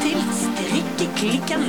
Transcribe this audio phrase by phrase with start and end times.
[0.00, 1.64] til Strikkeklikken.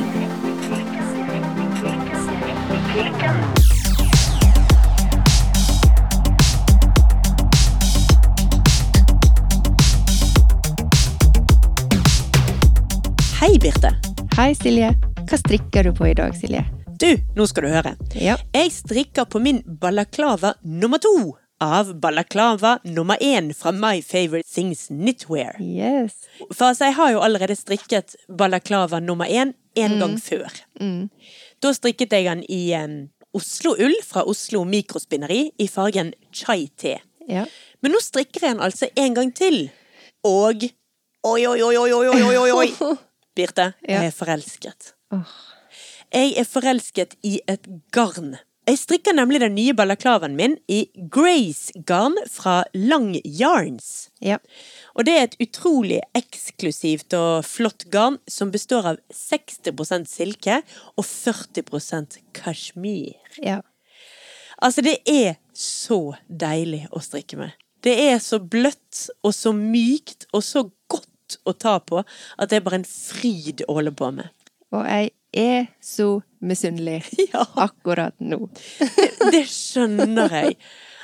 [13.41, 13.91] Hei, Birte.
[14.37, 14.91] Hei, Silje.
[15.27, 16.63] Hva strikker du på i dag, Silje?
[17.01, 17.95] Du, nå skal du høre.
[18.13, 18.37] Ja.
[18.53, 21.15] Jeg strikker på min balaklava nummer to
[21.61, 25.59] av balaklava nummer én fra My Favorite Things Knitwear.
[25.61, 26.15] Yes.
[26.51, 30.49] For altså, jeg har jo allerede strikket balaklava nummer én en gang før.
[31.61, 32.95] Da strikket jeg den i um,
[33.37, 36.97] Oslo-ull fra Oslo Mikrospinneri i fargen chai te.
[37.29, 37.45] Ja.
[37.81, 39.61] Men nå strikker jeg den altså en gang til.
[40.27, 42.69] Og oi, oi, oi, oi, oi, oi, oi, oi.
[43.37, 44.01] Birte, Ja.
[44.01, 44.93] jeg er forelsket.
[45.15, 45.29] Oh.
[46.11, 48.33] Jeg er forelsket i et garn.
[48.69, 54.11] Jeg strikker nemlig den nye balaklavaen min i Grace-garn fra Lang Yarns.
[54.21, 54.37] Ja.
[54.93, 60.59] Og det er et utrolig eksklusivt og flott garn som består av 60% silke
[60.93, 63.17] og 40% kasjmir.
[63.41, 63.63] Ja.
[64.61, 67.57] Altså, det er så deilig å strikke med.
[67.81, 72.59] Det er så bløtt og så mykt og så godt å ta på at det
[72.59, 74.29] er bare en fryd å holde på med.
[74.71, 77.01] Og jeg er så misunnelig
[77.33, 77.45] Ja.
[77.67, 78.47] akkurat nå.
[79.33, 80.55] Det skjønner jeg.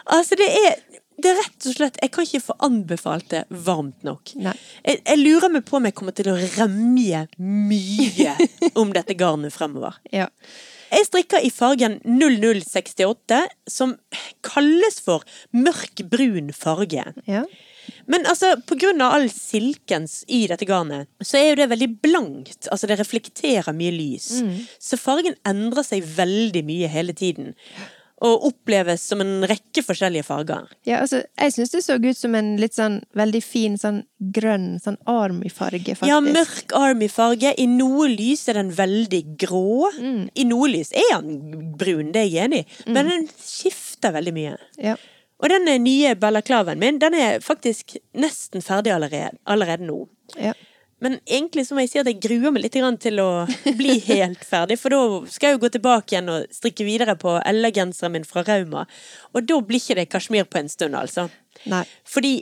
[0.07, 0.77] Altså, det er,
[1.19, 4.33] det er rett og slett Jeg kan ikke få anbefalt det varmt nok.
[4.37, 8.35] Jeg, jeg lurer meg på om jeg kommer til å remje mye
[8.81, 9.99] om dette garnet fremover.
[10.15, 10.29] Ja.
[10.87, 13.97] Jeg strikker i fargen 0068, som
[14.47, 17.03] kalles for mørk brun farge.
[17.27, 17.41] Ja.
[18.07, 21.91] Men altså, på grunn av all silkens i dette garnet, så er jo det veldig
[22.03, 22.67] blankt.
[22.71, 24.31] Altså, det reflekterer mye lys.
[24.79, 27.53] Så fargen endrer seg veldig mye hele tiden.
[28.25, 30.63] Og oppleves som en rekke forskjellige farger.
[30.89, 33.99] ja, altså, jeg syns det så ut som en litt sånn veldig fin sånn
[34.33, 36.09] grønn sånn army-farge, faktisk.
[36.09, 37.51] Ja, mørk army-farge.
[37.61, 39.91] I noe lys er den veldig grå.
[40.33, 42.89] I noe lys er den brun, det er jeg enig i.
[42.89, 44.57] Men den skifter veldig mye.
[44.81, 44.95] Ja.
[45.37, 50.07] Og den nye balaklavaen min, den er faktisk nesten ferdig allerede, allerede nå.
[50.41, 50.53] Ja.
[50.99, 53.45] Men egentlig så må jeg si at jeg gruer meg litt til å
[53.77, 57.35] bli helt ferdig, for da skal jeg jo gå tilbake igjen og strikke videre på
[57.45, 58.87] LA-genseren min fra Rauma.
[59.37, 61.27] Og da blir ikke det kasjmir på en stund, altså.
[61.69, 61.83] Nei.
[62.07, 62.33] Fordi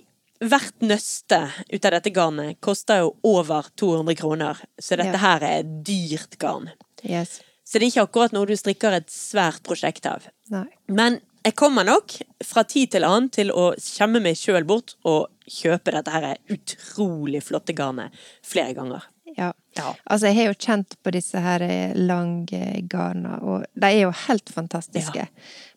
[0.46, 1.42] hvert nøste
[1.72, 5.24] ut av dette garnet koster jo over 200 kroner, så dette Ja.
[5.26, 6.72] her er dyrt garn.
[7.04, 7.42] Yes.
[7.68, 10.28] Så det er ikke akkurat noe du strikker et svært prosjekt av.
[10.54, 10.68] Nei.
[10.88, 15.30] Men jeg kommer nok fra tid til annen til å skjemme meg sjøl bort og
[15.46, 19.06] kjøpe dette her utrolig flotte garnet flere ganger.
[19.36, 19.52] Ja.
[19.76, 19.92] Ja.
[20.08, 24.14] Altså, jeg har jo kjent på disse her eh, lange garna, og de er jo
[24.26, 25.26] helt fantastiske.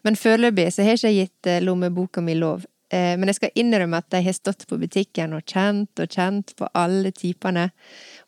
[0.06, 2.62] Men foreløpig så har jeg ikke gitt eh, lommeboka mi lov.
[2.94, 6.54] Eh, Men jeg skal innrømme at jeg har stått på butikken og kjent og kjent
[6.56, 7.66] på alle typene,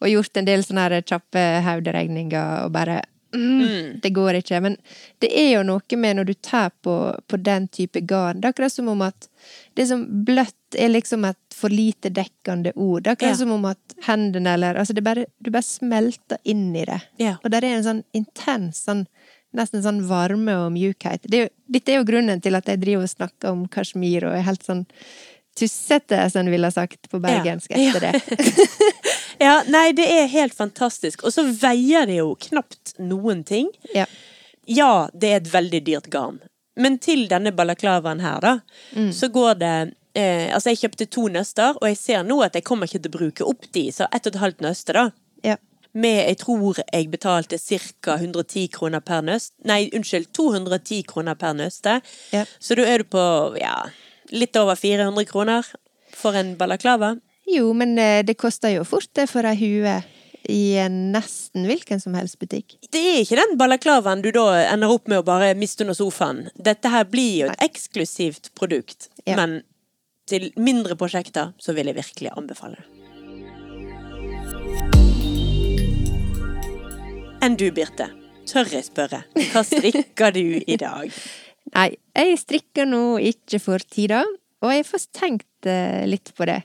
[0.02, 2.98] og gjort en del sånne kjappe hoderegninger og bare
[3.34, 4.60] mm, Det går ikke.
[4.62, 4.76] Men
[5.22, 6.94] det er jo noe med når du tar på,
[7.28, 8.40] på den type garn.
[8.40, 9.28] Det er akkurat som om at
[9.78, 13.02] det som bløtt er liksom et for lite dekkende ord.
[13.02, 13.40] Det er akkurat Ja.
[13.42, 17.00] som om at hendene eller Altså, det bare, du bare smelter inn i det.
[17.18, 17.36] Ja.
[17.44, 19.06] Og der er en sånn intens sånn
[19.52, 21.24] Nesten sånn varme og mjukhet.
[21.26, 24.22] Det er jo, dette er jo grunnen til at jeg driver og snakker om kasjmir
[24.28, 24.84] og er helt sånn
[25.58, 27.76] tussete, som en ville ha sagt på bergensk Ja.
[27.88, 28.20] etter det.
[29.40, 31.22] Ja, nei, det er helt fantastisk.
[31.24, 33.70] Og så veier det jo knapt noen ting.
[33.96, 34.04] Ja.
[34.68, 36.42] Ja, det er et veldig dyrt garn.
[36.76, 38.52] Men til denne balaklavaen her, da,
[39.16, 39.72] så går det
[40.12, 43.08] eh, Altså, jeg kjøpte to nøster, og jeg ser nå at jeg kommer ikke til
[43.14, 45.06] å bruke opp de, så ett og et halvt nøste, da.
[45.48, 45.56] Ja.
[45.96, 48.18] Med jeg tror jeg betalte ca.
[48.20, 49.54] 110 kroner per nøst.
[49.64, 51.96] Nei, unnskyld, 210 kroner per nøste.
[52.36, 52.44] Ja.
[52.60, 53.24] Så da er du på
[53.58, 53.78] ja,
[54.32, 55.66] litt over 400 kroner
[56.16, 57.14] for en balaklava.
[57.50, 59.96] Jo, men eh, det koster jo fort det for ei hue
[60.50, 62.76] i en nesten hvilken som helst butikk.
[62.90, 66.46] Det er ikke den balaklavaen du da ender opp med å bare miste under sofaen.
[66.56, 69.36] Dette her blir jo et eksklusivt produkt, Ja.
[69.36, 69.60] men
[70.30, 72.86] til mindre prosjekter så vil jeg virkelig anbefale det.
[77.42, 78.10] Enn du, Birte?
[78.50, 79.22] Tør jeg spørre,
[79.52, 81.12] hva strikker du i dag?
[81.76, 84.24] Nei, jeg strikker nå ikke for tida,
[84.60, 86.62] og jeg har tenkt eh, litt på det.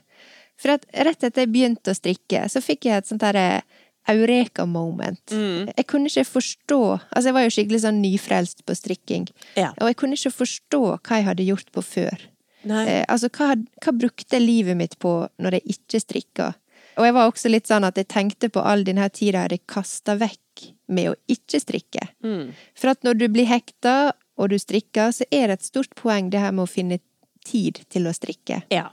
[0.60, 3.62] For at rett etter jeg begynte å strikke, så fikk jeg et sånt derre
[4.06, 5.32] eureka-moment.
[5.76, 9.26] Jeg kunne ikke forstå Altså, jeg var jo skikkelig sånn nyfrelst på strikking,
[9.56, 9.72] Ja.
[9.80, 12.18] og jeg kunne ikke forstå hva jeg hadde gjort på før.
[12.66, 16.54] Eh, altså, hva, hva brukte livet mitt på når jeg ikke strikka?
[16.96, 19.66] Og jeg var også litt sånn at jeg tenkte på all denne tida jeg hadde
[19.68, 22.08] kasta vekk med å ikke strikke.
[22.24, 22.54] Mm.
[22.74, 26.30] For at når du blir hekta, og du strikker, så er det et stort poeng
[26.32, 27.00] det her med å finne
[27.46, 28.62] tid til å strikke.
[28.74, 28.88] Ja.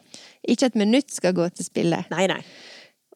[0.46, 2.04] Ikke et minutt skal gå til spille.
[2.14, 2.42] Nei, nei.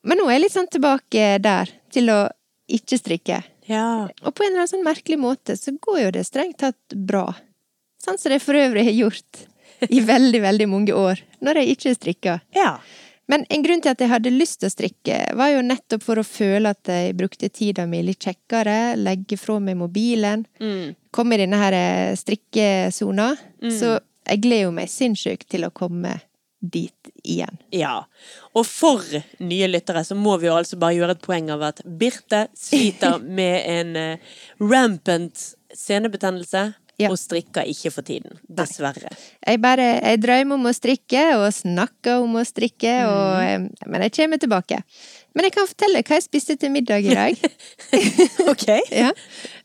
[0.08, 2.20] Men nå er jeg litt sånn tilbake der, til å
[2.68, 3.42] ikke strikke.
[3.68, 4.08] Ja.
[4.24, 7.30] Og på en eller annen sånn merkelig måte så går jo det strengt tatt bra.
[8.04, 9.46] Sånn som det for øvrig har gjort
[9.94, 12.48] i veldig, veldig mange år, når jeg ikke strikker.
[12.58, 12.78] ja.
[13.28, 16.22] Men en grunn til at jeg hadde lyst til å strikke, var jo nettopp for
[16.22, 20.96] å føle at jeg brukte tida mi litt kjekkere, legge fra meg mobilen, Mm.
[21.12, 21.76] komme i denne her
[22.16, 23.36] strikkesona.
[23.62, 23.72] Mm.
[23.80, 26.22] Så jeg gleder meg sinnssykt til å komme
[26.62, 27.58] dit igjen.
[27.72, 28.06] Ja.
[28.56, 29.04] Og for
[29.40, 33.20] nye lyttere så må vi jo altså bare gjøre et poeng av at Birte sliter
[33.40, 34.18] med en eh,
[34.60, 35.44] rampant
[35.76, 36.74] senebetennelse.
[36.98, 37.12] Ja.
[37.14, 38.40] Og strikker ikke for tiden.
[38.50, 39.12] Dessverre.
[39.46, 44.06] Jeg bare jeg drømmer om å strikke, og snakker om å strikke, og, eh, men
[44.08, 44.82] jeg kommer tilbake.
[45.38, 47.38] Men jeg kan fortelle hva jeg spiste til middag i dag.
[48.52, 48.66] Ok.
[49.04, 49.12] ja.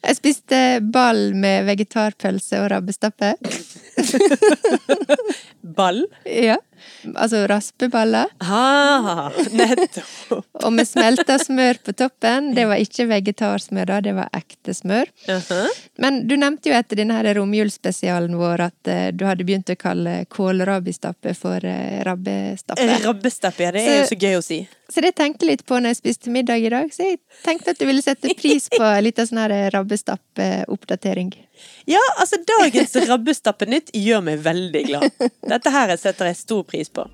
[0.02, 0.58] Jeg spiste
[0.94, 3.34] ball med vegetarpølse og rabbestappe.
[5.76, 6.04] Ball.
[6.26, 6.58] Ja.
[7.14, 8.26] Altså raspeballer.
[8.38, 10.42] Ah, nettopp.
[10.64, 12.50] Og med smelta smør på toppen.
[12.56, 15.10] Det var ikke vegetarsmør, da, det var ekte smør.
[15.28, 15.68] Uh-huh.
[16.02, 20.22] Men du nevnte jo etter denne romjulsspesialen vår at uh, du hadde begynt å kalle
[20.32, 22.88] kålrabistappe for uh, rabbestappe.
[23.06, 23.74] Rabbestappe, ja.
[23.74, 24.62] Det er jo så gøy å si.
[24.92, 27.72] Så det tenkte jeg litt på når jeg spiste middag i dag, så jeg tenkte
[27.72, 29.54] at du ville sette pris på litt av sånn her
[29.92, 31.48] rabbestappe-oppdatering.
[31.84, 35.10] Ja, altså dagens Rabbestappenytt gjør meg veldig glad.
[35.48, 37.06] Dette her setter jeg stor pris på.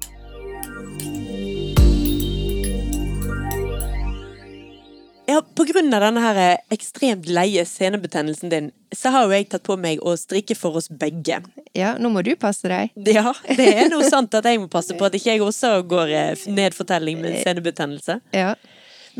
[5.28, 6.38] Ja, på grunn av denne her
[6.72, 10.88] ekstremt leie senebetennelsen din, så har jo jeg tatt på meg å strikke for oss
[10.88, 11.42] begge.
[11.76, 12.94] Ja, nå må du passe deg.
[13.04, 16.14] Ja, det er noe sant at jeg må passe på at ikke jeg også går
[16.14, 18.22] ned nedfortelling med senebetennelse.
[18.32, 18.54] Ja.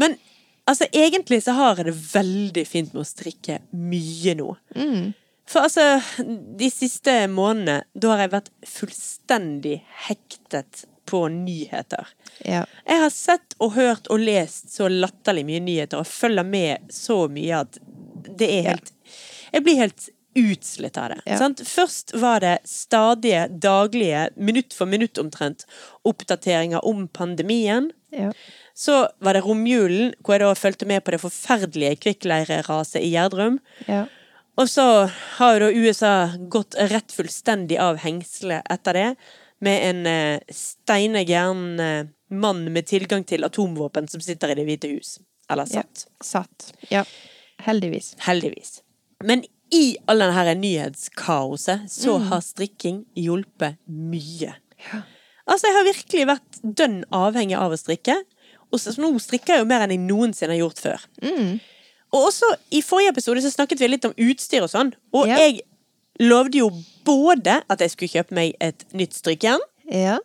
[0.00, 0.16] Men
[0.68, 4.52] altså, egentlig så har jeg det veldig fint med å strikke mye nå.
[5.48, 6.00] For altså,
[6.60, 9.78] de siste månedene, da har jeg vært fullstendig
[10.08, 12.10] hektet på nyheter.
[12.44, 12.66] Ja.
[12.84, 17.22] Jeg har sett og hørt og lest så latterlig mye nyheter og følger med så
[17.32, 17.80] mye at
[18.28, 18.92] det er helt
[19.48, 21.22] Jeg blir helt utslitt av det.
[21.24, 21.38] Ja.
[21.40, 21.62] Sant?
[21.64, 25.64] Først var det stadige, daglige, minutt for minutt omtrent,
[26.06, 27.88] oppdateringer om pandemien.
[28.12, 28.28] Ja.
[28.78, 33.58] Så var det romjulen, hvor jeg da fulgte med på det forferdelige kvikkleireraset i Gjerdrum.
[33.88, 34.04] Ja.
[34.58, 34.84] Og så
[35.38, 36.12] har jo da USA
[36.50, 39.08] gått rett fullstendig av hengselet etter det,
[39.66, 44.90] med en eh, steinegæren eh, mann med tilgang til atomvåpen som sitter i Det hvite
[44.92, 45.16] hus.
[45.50, 45.82] Eller Ja.
[45.82, 46.06] satt.
[46.22, 46.72] Satt.
[46.92, 47.02] Ja.
[47.66, 48.14] Heldigvis.
[48.22, 48.82] Heldigvis.
[49.24, 49.42] Men
[49.74, 54.54] i all denne nyhetskaoset så har strikking hjulpet mye.
[55.48, 58.14] Altså, jeg har virkelig vært dønn avhengig av å strikke.
[58.72, 61.04] Og så, nå strikker jeg jo mer enn jeg noensinne har gjort før.
[62.12, 64.94] Og også i forrige episode så snakket vi litt om utstyr og sånn.
[65.12, 65.36] Og Ja.
[65.38, 65.62] jeg
[66.20, 66.70] lovde jo
[67.04, 69.60] både at jeg skulle kjøpe meg et nytt strikkejern,
[69.90, 70.18] Ja.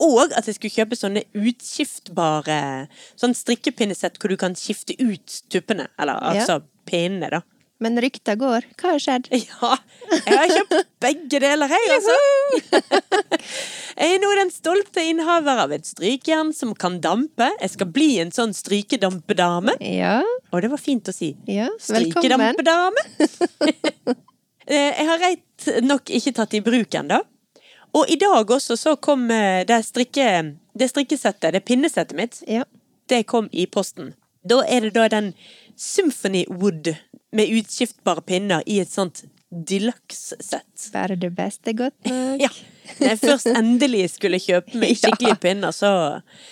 [0.00, 2.88] og at jeg skulle kjøpe sånne utskiftbare
[3.20, 5.88] Sånn strikkepinnesett hvor du kan skifte ut tuppene.
[5.98, 7.40] Eller altså pinnene, da.
[7.80, 8.64] Men rykta går.
[8.76, 9.28] Hva har skjedd?
[9.32, 9.76] Ja,
[10.26, 12.16] jeg har kjøpt begge deler, jeg, altså.
[14.00, 17.50] Jeg er nå den stolte innehaver av et strykejern som kan dampe.
[17.60, 19.74] Jeg skal bli en sånn strykedampedame.
[19.84, 20.22] Ja.
[20.50, 21.34] Og det var fint å si.
[21.50, 23.04] Ja, Strykedampedame.
[24.70, 27.16] Eh, Jeg har rett nok ikke tatt i bruk ennå.
[27.98, 30.26] Og i dag også så kom eh, det, strikke,
[30.78, 32.62] det strikkesettet, det pinnesettet mitt, Ja.
[33.10, 34.12] det kom i posten.
[34.46, 35.32] Da er det da den
[35.74, 36.92] Symphony Wood
[37.34, 40.90] med utskiftbare pinner i et sånt deluxe-sett.
[40.94, 42.40] Bare det beste godt nok.
[42.42, 42.50] Ja.
[43.00, 45.34] Når jeg først endelig skulle kjøpe meg Ja.
[45.42, 45.90] pinner, så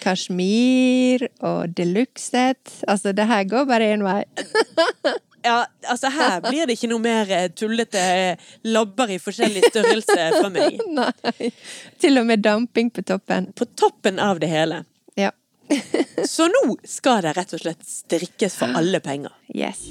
[0.02, 2.80] Kasjmir og deluxe-sett.
[2.88, 4.22] Altså, det her går bare én vei.
[5.46, 10.16] Ja, altså her blir det ikke noe mer eh, tullete eh, labber i forskjellig størrelse
[10.34, 10.80] fra meg.
[10.98, 11.52] Nei.
[12.02, 13.46] Til og med damping på toppen.
[13.56, 14.82] På toppen av det hele.
[15.16, 15.30] Ja.
[16.26, 19.30] Så nå skal det rett og slett strikkes for alle penger.
[19.54, 19.86] Yes.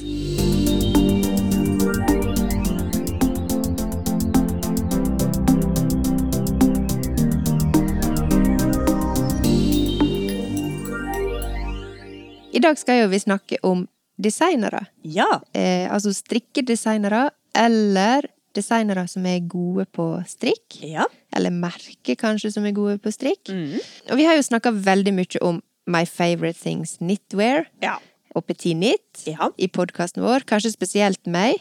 [12.67, 13.85] Dag skal jo vi snakke om
[14.21, 14.85] designere.
[15.05, 15.27] Ja.
[15.53, 20.79] Eh, altså strikkedesignere, eller designere som er gode på strikk.
[20.81, 21.05] Ja.
[21.35, 23.51] Eller merker kanskje som er gode på strikk.
[23.53, 23.77] Mm.
[24.11, 27.97] Og vi har jo snakka veldig mye om My Favorite Things Knitwear Ja.
[28.35, 29.51] og Petit Knit Ja.
[29.57, 31.55] i podkasten vår, kanskje spesielt meg.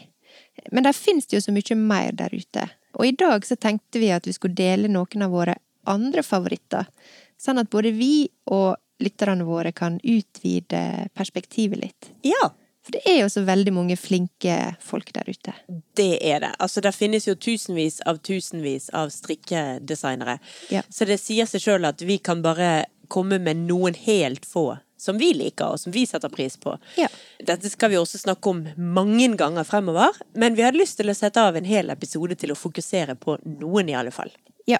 [0.71, 2.69] Men der fins det jo så mye mer der ute.
[2.97, 6.87] Og i dag så tenkte vi at vi skulle dele noen av våre andre favoritter.
[7.39, 12.15] Sånn at både vi og lytterne våre kan utvide perspektivet litt.
[12.27, 12.53] ja.
[12.87, 15.51] For det er jo så veldig mange flinke folk der ute.
[15.99, 16.53] Det er det.
[16.55, 20.37] Altså, det finnes jo tusenvis av tusenvis av strikkedesignere.
[20.71, 20.85] Ja.
[20.87, 25.19] Så det sier seg sjøl at vi kan bare komme med noen helt få som
[25.19, 26.77] vi liker, og som vi setter pris på.
[26.97, 27.09] Ja.
[27.43, 31.17] Dette skal vi også snakke om mange ganger fremover, men vi hadde lyst til å
[31.17, 34.31] sette av en hel episode til å fokusere på noen, i alle fall.
[34.67, 34.79] Ja.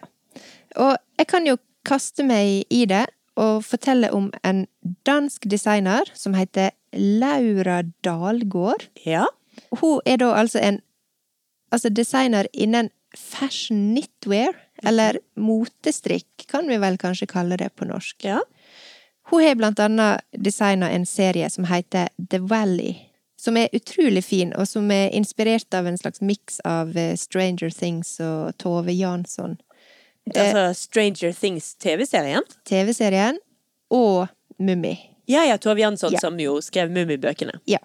[0.79, 3.05] Og jeg kan jo kaste meg i det
[3.38, 4.65] og fortelle om en
[5.06, 8.89] dansk designer som heter Laura Dalgård.
[9.06, 9.27] Ja.
[9.79, 10.82] Hun er da altså en
[11.72, 14.53] altså designer innen fashion knitwear,
[14.84, 18.24] eller motestrikk, kan vi vel kanskje kalle det på norsk.
[18.25, 18.41] ja.
[19.29, 22.96] Hun har blant annet designa en serie som heter The Valley,
[23.39, 27.70] som er utrolig fin, og som er inspirert av en slags miks av eh, Stranger
[27.70, 29.58] Things og Tove Jansson.
[30.36, 32.43] Altså Stranger Things TV-serien.
[32.67, 33.38] TV-serien
[33.93, 34.27] og
[34.60, 34.96] Mummi.
[35.27, 36.19] Ja, ja, Tove Jansson Ja.
[36.19, 37.60] som jo skrev Mummibøkene.
[37.67, 37.79] Ja.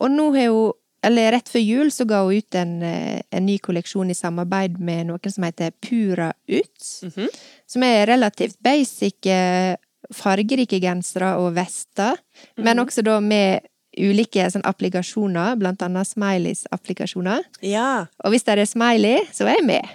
[0.00, 0.72] Og nå har hun
[1.06, 4.80] eller rett før jul så ga hun ut en, eh, en ny kolleksjon i samarbeid
[4.82, 7.02] med noen som heter Pura Ut.
[7.02, 7.28] Mm -hmm.
[7.66, 9.76] Som er relativt basic, eh,
[10.14, 12.16] fargerike gensere og vester.
[12.56, 13.60] Men også da med
[13.96, 17.44] ulike sånn, applikasjoner, blant annet Smileys-applikasjoner.
[17.64, 18.06] Ja.
[18.24, 19.86] Og hvis det er smiley, så er jeg med.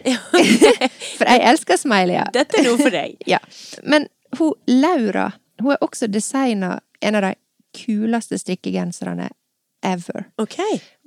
[1.20, 2.32] For jeg elsker smileyer.
[2.34, 3.18] Dette er noe for deg.
[3.34, 3.40] Ja.
[3.84, 4.08] Men
[4.40, 5.30] hun Laura,
[5.62, 7.34] hun har også designa en av de
[7.78, 9.30] kuleste strikkegenserne
[9.86, 10.26] ever.
[10.42, 10.58] Ok.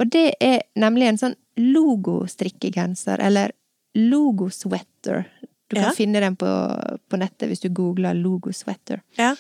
[0.01, 3.53] Og det er nemlig en sånn logostrikkegenser, eller
[3.95, 5.25] logosweater.
[5.71, 5.91] Du kan Ja.
[5.97, 6.47] finne den på,
[7.09, 9.01] på nettet hvis du googler logosweater.
[9.17, 9.35] Ja.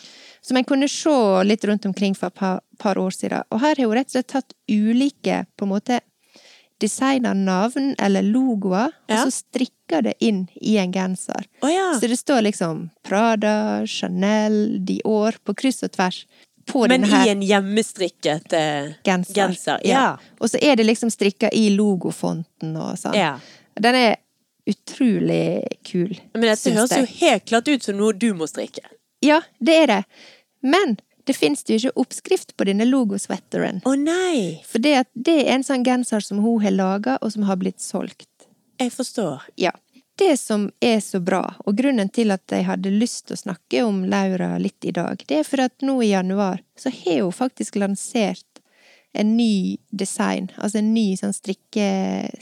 [0.45, 1.15] Som en kunne se
[1.49, 3.43] litt rundt omkring for et par, par år siden.
[3.51, 6.01] Og her har hun rett og slett tatt ulike på en måte
[6.83, 9.23] designa navn eller logoer, Ja.
[9.23, 11.47] og så strikka det inn i en genser.
[11.63, 11.95] Oh, ja.
[12.01, 16.27] Så det står liksom Prada, Chanel, Dior på kryss og tvers.
[16.67, 19.35] På Men i en hjemmestrikket eh, genser.
[19.35, 19.81] genser.
[19.85, 20.17] Ja.
[20.41, 23.15] Og så er det liksom strikka i logofonten og sånn.
[23.17, 23.39] ja.
[23.81, 24.17] Den er
[24.71, 26.13] utrolig kul.
[26.35, 28.85] Men dette høres jo helt klart ut som noe du må strikke.
[29.25, 30.03] Ja, det er det.
[30.65, 30.97] Men
[31.29, 33.81] det fins jo ikke oppskrift på denne logosweateren.
[33.85, 34.61] Å nei!
[34.69, 37.81] For det, det er en sånn genser som hun har laga, og som har blitt
[37.85, 38.49] solgt.
[38.81, 39.47] Jeg forstår.
[39.61, 39.73] Ja.
[40.15, 43.81] Det som er så bra, og grunnen til at jeg hadde lyst til å snakke
[43.83, 47.35] om Laura litt i dag, det er for at nå i januar så har hun
[47.35, 48.61] faktisk lansert
[49.15, 51.89] en ny design, altså en ny sånn strikke,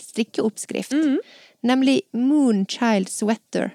[0.01, 0.93] strikkeoppskrift.
[1.65, 3.73] Nemlig Moonchild Sweater,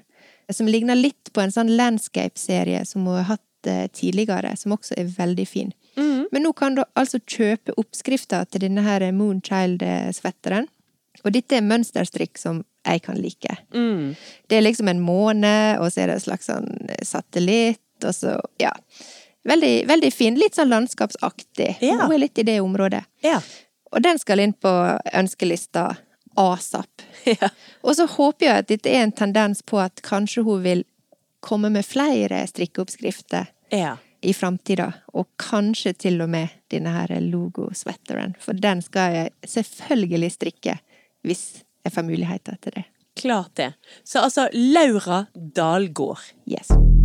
[0.54, 3.47] som ligner litt på en sånn landscape-serie som hun har hatt
[3.94, 5.74] tidligere, som også er veldig fin.
[6.32, 10.68] Men nå kan du altså kjøpe oppskrifta til denne her Moonchild-svetteren.
[11.26, 13.56] Og dette er mønsterstrikk som jeg kan like.
[13.74, 14.16] Mm.
[14.48, 16.70] Det er liksom en måne, og så er det en slags sånn
[17.04, 18.72] satellitt, og så, ja.
[19.48, 20.38] Veldig, veldig fin.
[20.38, 21.78] Litt sånn landskapsaktig.
[21.82, 22.04] Ja.
[22.04, 23.02] Hun er litt i det området.
[23.26, 23.40] Ja.
[23.96, 24.72] Og den skal inn på
[25.16, 25.90] ønskelista
[26.38, 27.08] asap.
[27.34, 27.50] ja.
[27.82, 30.86] Og så håper jeg at dette er en tendens på at kanskje hun vil
[31.42, 33.98] komme med flere strikkeoppskrifter Ja.
[34.22, 38.36] i framtida, og kanskje til og med denne her logo-sweateren.
[38.42, 40.78] For den skal jeg selvfølgelig strikke,
[41.22, 42.86] hvis jeg får muligheter til det.
[43.18, 43.74] Klart det.
[44.04, 46.34] Så altså Laura Dalgård.
[46.50, 46.97] Yes.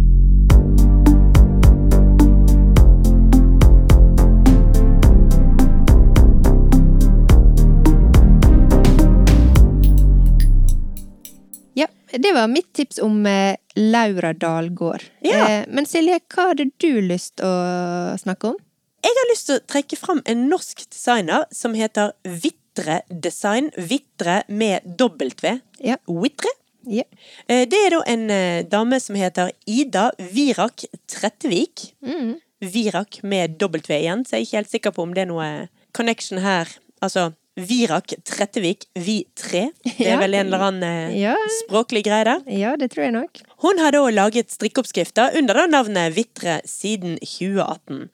[12.19, 15.02] Det var mitt tips om eh, Laura Dalgård.
[15.25, 15.49] Ja.
[15.49, 18.59] Eh, men Silje, hva hadde du lyst til å snakke om?
[19.02, 23.71] Jeg har lyst til å trekke fram en norsk designer som heter Vitre Design.
[23.76, 25.57] Vitre med W.
[25.83, 25.97] Ja.
[26.07, 26.52] Vitre.
[26.87, 27.04] Ja.
[27.49, 31.92] Eh, Det er da en eh, dame som heter Ida Virak Trettevik.
[32.02, 32.37] Mm.
[32.62, 35.49] Virak med W igjen, så jeg er ikke helt sikker på om det er noe
[35.95, 36.69] connection her.
[37.02, 39.66] Altså Virak Trettevik, vi tre.
[39.85, 41.35] Det er vel en eller annen eh, Ja.
[41.66, 42.40] språklig greie der.
[42.49, 43.42] ja, det tror jeg nok.
[43.61, 48.09] Hun har da laget strikkeoppskrifter under da navnet Vitre siden 2018.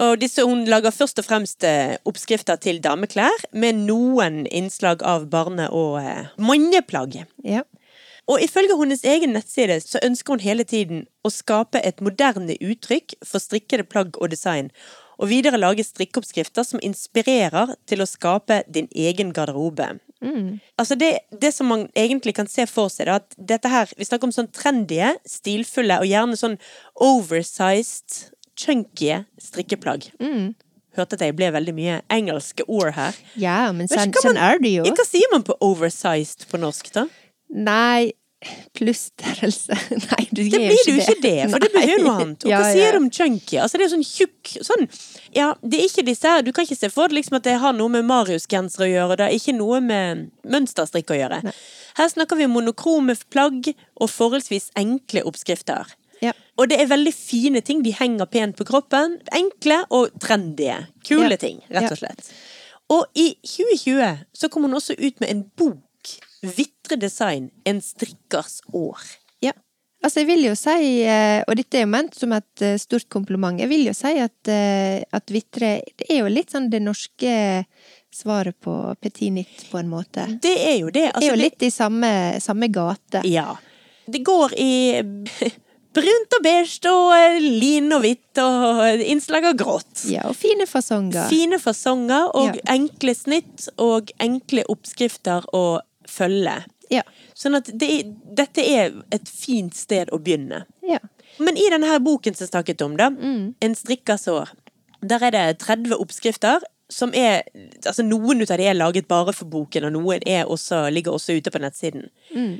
[0.00, 5.26] Og disse, hun lager først og fremst eh, oppskrifter til dameklær, med noen innslag av
[5.32, 7.24] barne- og eh, manneplagg.
[7.44, 7.64] Ja.
[8.30, 13.16] Og ifølge hennes egen nettside så ønsker hun hele tiden å skape et moderne uttrykk
[13.26, 14.70] for strikkede plagg og design,
[15.20, 19.98] og videre lage strikkeoppskrifter som inspirerer til å skape din egen garderobe.
[20.80, 24.04] Altså det, det som man egentlig kan se for seg, da, at dette her Vi
[24.04, 24.98] snakker om sånn trendy,
[25.28, 26.58] stilfulle og gjerne sånn
[27.00, 28.26] oversized,
[28.60, 30.10] chunky strikkeplagg.
[30.96, 33.16] Hørte at jeg ble veldig mye engelske ord her.
[33.38, 34.84] ja, men sånn, sånn er det jo.
[34.88, 37.06] Hva sier man på oversized på norsk, da?
[37.50, 38.12] Nei,
[38.76, 39.76] plussstørrelse
[40.10, 42.46] Nei, du Det Det blir jo ikke det, for det betyr noe annet.
[42.46, 43.58] Og Ja, hva sier du om chunky?
[43.60, 44.86] Altså det er jo sånn tjukk sånn
[45.36, 47.58] Ja, det er ikke disse her Du kan ikke se for deg liksom at det
[47.62, 51.40] har noe med Marius-genser å gjøre, det er ikke noe med mønsterstrikk å gjøre.
[51.98, 53.68] Her snakker vi om monokrome plagg
[54.00, 55.92] og forholdsvis enkle oppskrifter.
[56.24, 56.32] Ja.
[56.60, 57.82] Og det er veldig fine ting.
[57.84, 59.18] De henger pent på kroppen.
[59.36, 60.68] Enkle og trendy.
[61.06, 61.40] Kule Ja.
[61.40, 62.32] ting, rett og slett.
[62.90, 65.78] Og i 2020 så kom hun også ut med en bok.
[66.42, 67.50] Vitre design.
[67.68, 68.98] En strikkers år.
[69.44, 69.52] Ja.
[70.02, 73.04] Altså, jeg vil jo si, eh, og dette er jo ment som et eh, stort
[73.12, 76.80] kompliment, jeg vil jo si at, eh, at Vitre det er jo litt sånn det
[76.80, 77.34] norske
[78.10, 80.24] svaret på petit nytt, på en måte.
[80.40, 81.10] Det er jo det.
[81.12, 83.20] Altså, Det er jo litt i samme, samme gate.
[83.28, 83.52] Ja.
[84.10, 84.72] Det går i
[85.94, 90.06] brunt og beige og lin og hvitt og innslag av grått.
[90.10, 91.28] Ja, og fine fasonger.
[91.28, 92.64] Fine fasonger og Ja.
[92.72, 96.56] enkle snitt og enkle oppskrifter å følge.
[96.90, 97.02] Ja.
[97.38, 97.90] Sånn at det,
[98.36, 100.64] dette er et fint sted å begynne.
[100.86, 100.98] Ja.
[101.38, 103.54] Men i denne her boken som jeg snakket om, da, Mm.
[103.62, 104.50] En strikkers sår,
[105.06, 106.60] der er det 30 oppskrifter.
[106.90, 107.44] Som er,
[107.86, 111.52] altså Noen av de er laget bare for boken, og noen også, ligger også ute
[111.54, 112.08] på nettsiden.
[112.34, 112.56] Mm.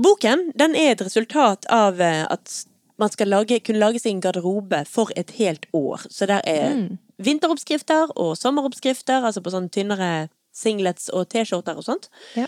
[0.00, 2.64] Boken den er et resultat av eh, at
[2.98, 6.06] man skal lage, kunne lage sin garderobe for et helt år.
[6.10, 6.98] Så der er Mm.
[7.18, 12.08] vinteroppskrifter og sommeroppskrifter, altså på sånn tynnere singlets og T-skjorter og sånt.
[12.36, 12.46] Ja.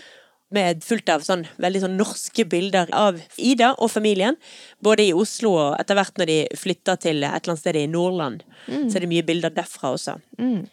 [0.53, 4.37] Med fullt av sånn veldig sånn norske bilder av Ida og familien.
[4.79, 7.87] Både i Oslo og etter hvert når de flytter til et eller annet sted i
[7.91, 8.45] Nordland.
[8.67, 10.15] Så er det mye bilder derfra også.
[10.39, 10.69] Mm.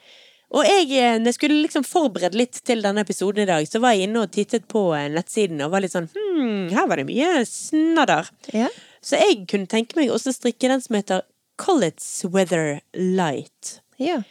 [0.54, 3.81] Og jeg, eh, når jeg skulle liksom forberede litt til denne episoden i dag, så
[3.83, 7.00] var jeg inne og tittet på eh, nettsiden og var litt sånn Hm, her var
[7.00, 8.31] det mye snadder.
[8.54, 8.69] Ja.
[9.04, 11.25] Så jeg kunne tenke meg også strikke den som heter
[11.61, 13.81] Collets Weather Light.
[13.99, 14.23] Ja.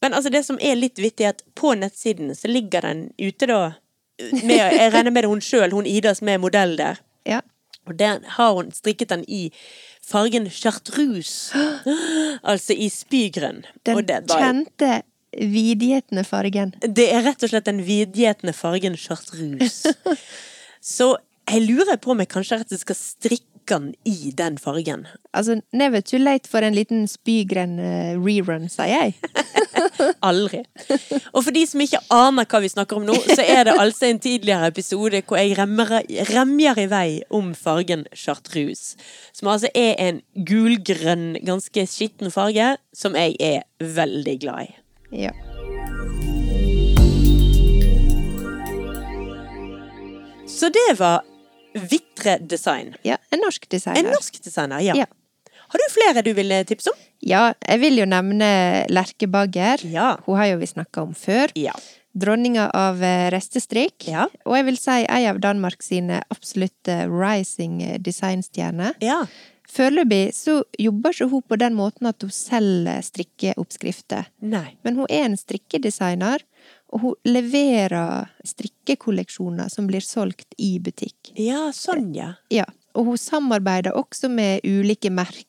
[0.00, 3.48] Men altså det som er litt vittig, er at på nettsiden så ligger den ute
[3.48, 3.60] da
[4.18, 7.00] med, Jeg regner med det hun sjøl, hun Ida som er modell der.
[7.26, 7.40] Ja.
[7.86, 9.50] Og den har hun strikket den i
[10.06, 11.54] fargen chartreuse.
[12.42, 13.64] Altså i spygrønn.
[13.86, 15.02] Den Og det var- kjente,
[15.36, 16.72] vidgjetne fargen.
[16.80, 19.92] Det er rett og slett den vidgjetne fargen chartreuse.
[20.80, 21.16] Så
[21.50, 25.06] jeg lurer på om jeg kanskje rett og slett skal strikke den i den fargen.
[25.34, 29.14] Altså, never too late for en liten spygrønn eh, rerun, sier jeg.
[30.28, 30.62] Aldri.
[31.32, 34.08] Og for de som ikke aner hva vi snakker om nå, så er det altså
[34.10, 35.92] en tidligere episode hvor jeg remmer,
[36.32, 38.96] remjer i vei om fargen chartreuse.
[39.36, 44.74] Som altså er en gulgrønn, ganske skitten farge, som jeg er veldig glad i.
[45.26, 45.32] Ja.
[50.46, 51.24] Så det var
[51.90, 52.94] Vitre Design.
[53.04, 53.16] ja.
[53.30, 54.00] En norsk designer.
[54.00, 54.94] En norsk designer, ja.
[54.96, 55.04] Ja.
[55.68, 57.04] Har du flere du vil tipse om?
[57.26, 58.48] Ja, jeg vil jo nevne
[58.92, 59.82] Lerke Bagger.
[59.90, 60.16] Ja.
[60.26, 61.52] Hun har jo vi snakka om før.
[61.58, 61.74] Ja.
[62.16, 63.02] Dronninga av
[63.32, 63.34] restestrik.
[63.36, 64.08] restestrikk.
[64.08, 64.28] Ja.
[64.46, 68.96] Og jeg vil si ei av Danmark sine absolutte rising eh, designstjerner.
[69.04, 69.24] Ja.
[69.66, 74.30] Foreløpig så jobber ikke hun på den måten at hun selger strikkeoppskrifter.
[74.46, 74.76] Nei.
[74.86, 76.44] Men hun er en strikkedesigner,
[76.94, 81.34] og hun leverer strikkekolleksjoner som blir solgt i butikk.
[81.34, 82.36] Ja, sånn, ja.
[82.54, 85.44] Ja, og hun samarbeider også med ulike merker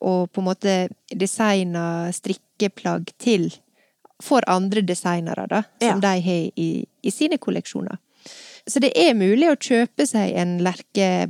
[0.00, 0.74] og på en måte
[1.14, 3.50] designe strikkeplagg til
[4.22, 6.12] for andre designere, da, som Ja.
[6.14, 7.98] de har i, i sine kolleksjoner.
[8.66, 11.26] Så det er mulig å kjøpe seg en Lerke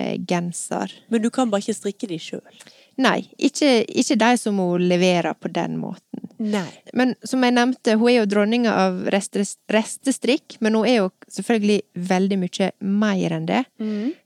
[0.00, 0.92] Bagger-genser.
[1.10, 2.60] Men du kan bare ikke strikke de sjøl.
[3.00, 6.26] Nei, ikke, ikke de som hun leverer på den måten.
[6.38, 6.66] Nei.
[6.96, 11.10] Men som jeg nevnte, hun er jo dronninga av reste- restestrikk, men hun er jo
[11.32, 13.62] selvfølgelig veldig mye mer enn det.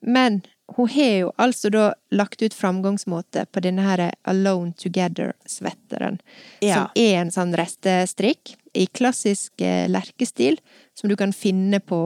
[0.02, 0.42] Men
[0.76, 6.18] hun har jo altså da lagt ut framgangsmåte på denne her Alone Together-svetteren.
[6.64, 6.74] Ja.
[6.74, 10.58] Som er en sånn restestrikk i klassisk eh, lerkestil,
[10.98, 12.00] som du kan finne på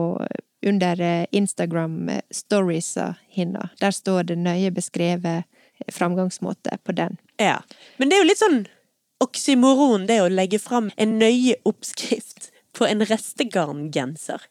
[0.65, 3.71] under eh, Instagram-storiesa hennes.
[3.79, 7.17] Der står det nøye beskrevet eh, framgangsmåte på den.
[7.39, 7.61] Ja.
[7.97, 8.61] Men det er jo litt sånn
[9.23, 12.28] oksymoron, det å legge fram en nøye oppskrift
[12.79, 14.45] på en restegarngenser.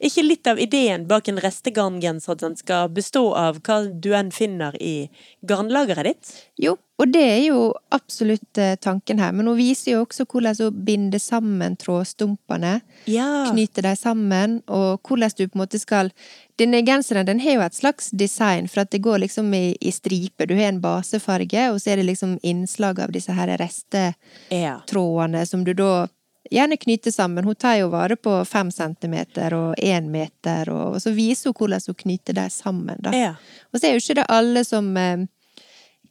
[0.00, 4.32] Ikke litt av ideen bak en restegarngenser at den skal bestå av hva du enn
[4.34, 5.10] finner i
[5.44, 6.32] garnlageret ditt?
[6.64, 7.60] Jo, og det er jo
[7.92, 12.76] absolutt eh, tanken her, men hun viser jo også hvordan hun binder sammen trådstumpene,
[13.10, 13.50] Ja.
[13.50, 16.12] knyter dem sammen, og hvordan du på en måte skal
[16.54, 19.90] Denne genseren den har jo et slags design, for at det går liksom i, i
[19.90, 20.46] striper.
[20.46, 25.44] Du har en basefarge, og så er det liksom innslag av disse her restetrådene Ja.
[25.50, 26.06] som du da
[26.50, 27.44] gjerne knyter sammen.
[27.44, 31.86] Hun tar jo vare på fem centimeter og én meter, og, så viser hun hvordan
[31.86, 33.14] hun knyter dem sammen, da.
[33.16, 33.32] Ja.
[33.72, 35.24] Og så er jo ikke det alle som eh,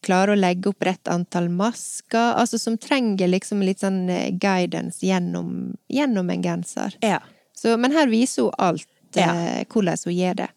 [0.04, 5.06] klarer å legge opp rett antall masker, altså som trenger liksom litt sånn eh, guidance
[5.06, 7.00] gjennom, gjennom en genser.
[7.02, 7.22] ja.
[7.64, 10.48] Så, men her viser hun alt, eh, hvordan hun gjør det.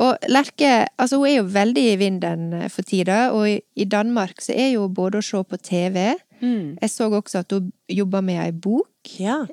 [0.00, 3.84] Og Lerke, altså hun er jo veldig i vinden eh, for tida, og i, i
[3.90, 6.78] Danmark så er jo både å se på TV, Mm.
[6.80, 9.46] jeg så også at hun jobber med ei bok, Ja.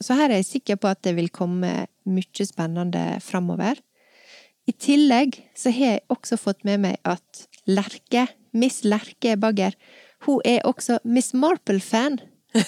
[0.00, 3.78] Så her er jeg sikker på at det vil komme mye spennende framover.
[4.68, 9.72] I tillegg så har jeg også fått med meg at Lerke, Miss Lerke Bagger,
[10.26, 12.20] hun er også Miss Marple-fan.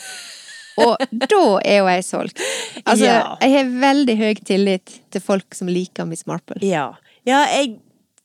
[0.85, 2.41] Og da er jo jeg solgt.
[2.85, 3.37] Altså, Ja.
[3.41, 6.59] jeg har veldig høy tillit til folk som liker Miss Marple.
[6.67, 6.95] Ja.
[7.27, 7.77] ja, jeg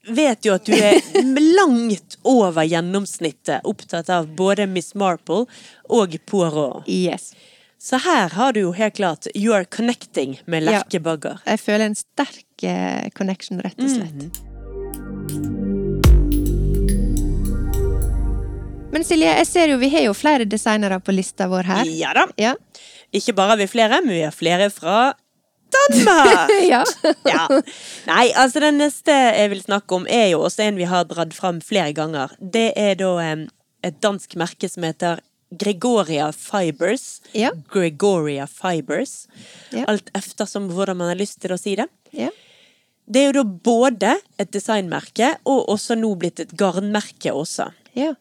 [0.07, 0.99] vet jo at du er
[1.59, 5.45] langt over gjennomsnittet opptatt av både Miss Marple
[5.89, 6.87] og Poirot.
[6.89, 7.33] Yes.
[7.79, 10.71] Så her har du jo helt klart You are connecting med Ja.
[10.79, 11.39] Lerke Bagger.
[11.45, 15.39] Jeg føler en sterk eh, connection, rett og slett.
[18.91, 21.89] Men Silje, jeg ser jo vi har jo flere designere på lista vår her.
[21.93, 22.25] Ja da.
[22.41, 22.55] Ja.
[23.15, 25.13] Ikke bare har vi flere, men vi har flere fra
[25.75, 26.51] Danmark!
[26.73, 26.83] ja.
[27.27, 27.45] ja.
[28.09, 31.33] Nei, altså den neste jeg vil snakke om, er jo også en vi har dratt
[31.37, 32.33] fram flere ganger.
[32.39, 33.47] Det er da um,
[33.85, 37.21] et dansk merke som heter Gregoria Fibers.
[37.33, 37.51] Ja.
[37.73, 39.27] Gregoria Fibers.
[39.73, 39.87] Ja.
[39.89, 41.89] Alt eftersom hvordan man har lyst til å si det.
[42.15, 42.31] ja.
[43.09, 47.71] Det er jo da både et designmerke og også nå blitt et garnmerke også.
[47.97, 48.13] ja.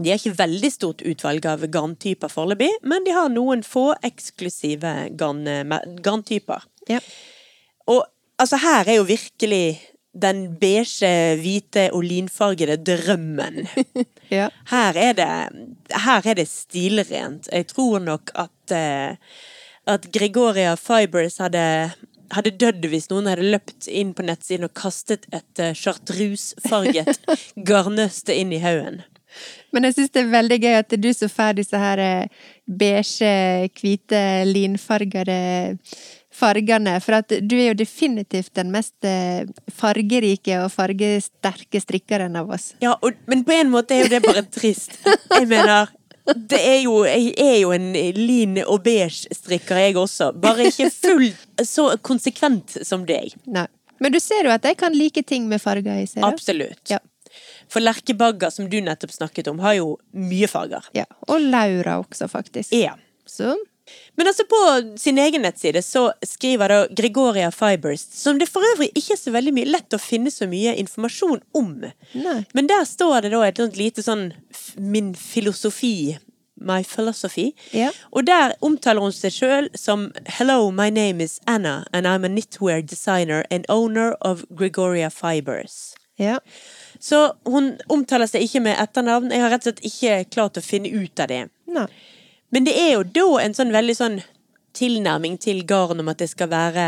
[0.00, 4.92] De har ikke veldig stort utvalg av garntyper foreløpig, men de har noen få eksklusive
[5.18, 5.42] garn,
[6.00, 6.64] garntyper.
[6.90, 7.00] Ja.
[7.90, 8.04] Og
[8.38, 9.80] altså, her er jo virkelig
[10.22, 13.66] den beige, hvite, olinfargede drømmen.
[14.38, 14.48] ja.
[14.70, 15.28] Her er det,
[16.04, 17.48] her er det stilrent.
[17.52, 19.16] Jeg tror nok at, eh,
[19.86, 21.92] at Gregoria Fibers hadde,
[22.30, 27.22] hadde dødd hvis noen hadde løpt inn på nettsiden og kastet et uh, chartreuse-farget
[27.70, 29.02] garnnøste inn i haugen.
[29.70, 33.30] Men jeg syns det er veldig gøy at du så får disse her eh, beige,
[33.78, 35.38] hvite, linfargede
[36.40, 36.96] fargene.
[37.04, 42.72] For at du er jo definitivt den mest eh, fargerike og fargesterke strikkeren av oss.
[42.82, 44.96] Ja, og, men på en måte er jo det bare trist.
[45.04, 45.92] Jeg mener
[46.30, 50.30] det er jo, jeg er jo en lin og beige strikker, jeg også.
[50.38, 53.34] Bare ikke fullt så konsekvent som deg.
[53.50, 53.66] Nei.
[54.00, 56.28] Men du ser jo at jeg kan like ting med farger i, ser du?
[56.28, 56.80] Absolutt.
[56.88, 57.00] Ja.
[57.70, 60.86] For lerkebagger, som du nettopp snakket om, har jo mye farger.
[60.96, 61.06] ja.
[61.28, 62.72] Og Laura også, faktisk.
[62.74, 62.96] Ja.
[63.28, 63.52] Så
[64.18, 64.60] Men altså på
[65.00, 69.32] sin egen nettside så skriver da Gregoria Fibers, som det for øvrig ikke er så
[69.32, 71.70] veldig mye lett å finne så mye informasjon om.
[72.12, 72.40] Nei.
[72.52, 74.26] Men der står det da et sånt lite sånn
[74.76, 76.18] min filosofi,
[76.60, 77.54] my philosophy.
[77.72, 77.96] Yeah.
[78.12, 82.28] Og der omtaler hun seg sjøl som Hello, my name is Anna, and I'm a
[82.28, 85.94] knitwear designer and owner of Gregoria Fibers.
[86.20, 86.40] Ja.
[86.98, 89.32] Så hun omtaler seg ikke med etternavn.
[89.32, 91.46] Jeg har rett og slett ikke klart å finne ut av det.
[91.72, 91.86] Nei.
[92.52, 94.20] Men det er jo da en sånn veldig sånn
[94.76, 96.86] tilnærming til garn om at det skal være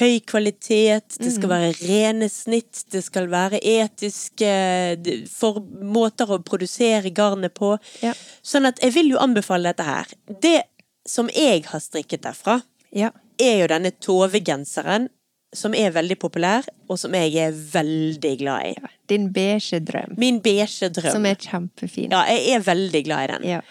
[0.00, 1.34] høy kvalitet, det Mm.
[1.36, 7.78] skal være rene snitt, det skal være etiske for måter å produsere garnet på.
[8.02, 8.14] Ja.
[8.42, 10.06] Sånn at jeg vil jo anbefale dette her.
[10.40, 10.62] Det
[11.06, 13.10] som jeg har strikket derfra, Ja.
[13.38, 15.08] er jo denne Tove-genseren,
[15.54, 18.74] som er veldig populær, og som jeg er veldig glad i.
[19.08, 20.16] Din beige drøm.
[20.16, 21.12] Min beige drøm.
[21.12, 22.10] Som er kjempefin.
[22.10, 23.62] Ja, jeg er veldig glad i den.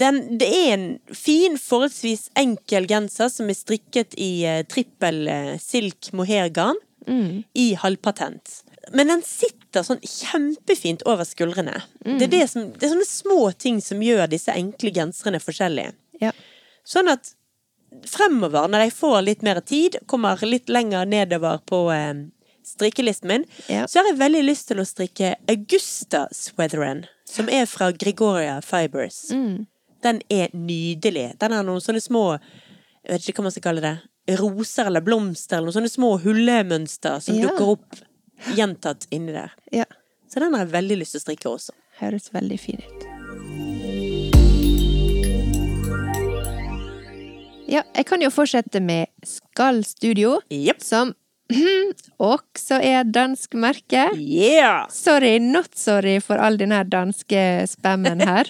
[0.00, 0.38] Den.
[0.40, 6.10] Det er en fin, forholdsvis enkel genser som er strikket i eh, trippel eh, silk
[6.16, 6.80] mohairgarn
[7.54, 8.62] i halvpatent.
[8.96, 11.82] Men den sitter sånn kjempefint over skuldrene.
[12.00, 15.92] Det, er det, som, det er sånne små ting som gjør disse enkle genserne forskjellige.
[16.22, 16.30] Ja.
[16.88, 17.34] Sånn at
[18.08, 22.24] fremover, når jeg får litt mer tid, kommer litt lenger nedover på eh,
[22.64, 23.84] strikkelisten min, Ja.
[23.86, 29.26] så har jeg veldig lyst til å strikke Augusta Sweatheren, som er fra Gregoria Fibers.
[30.04, 31.30] Den er nydelig.
[31.40, 32.24] Den har noen sånne små,
[33.04, 33.94] jeg vet ikke hva man skal kalle det,
[34.40, 37.48] roser eller blomster, eller noen sånne små hullemønster som Ja.
[37.48, 38.02] dukker opp
[38.56, 39.52] gjentatt inni der.
[39.72, 39.84] ja.
[40.28, 41.70] Så den har jeg veldig lyst til å strikke også.
[42.00, 44.04] Høres veldig fin ut.
[47.70, 50.82] Ja, jeg kan jo fortsette med Skall Studio, yep.
[50.84, 51.14] som
[52.32, 54.06] også er dansk merke.
[54.16, 54.86] Yeah!
[54.90, 58.48] Sorry, not sorry for all denne danske spammen her.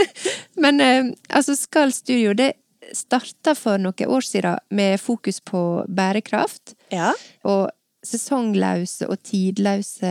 [0.62, 2.54] Men eh, altså, Skal Studio, det
[2.96, 6.74] starta for noen år siden med fokus på bærekraft.
[6.90, 7.12] Ja.
[7.44, 7.68] Og
[8.06, 10.10] sesongløse og tidløse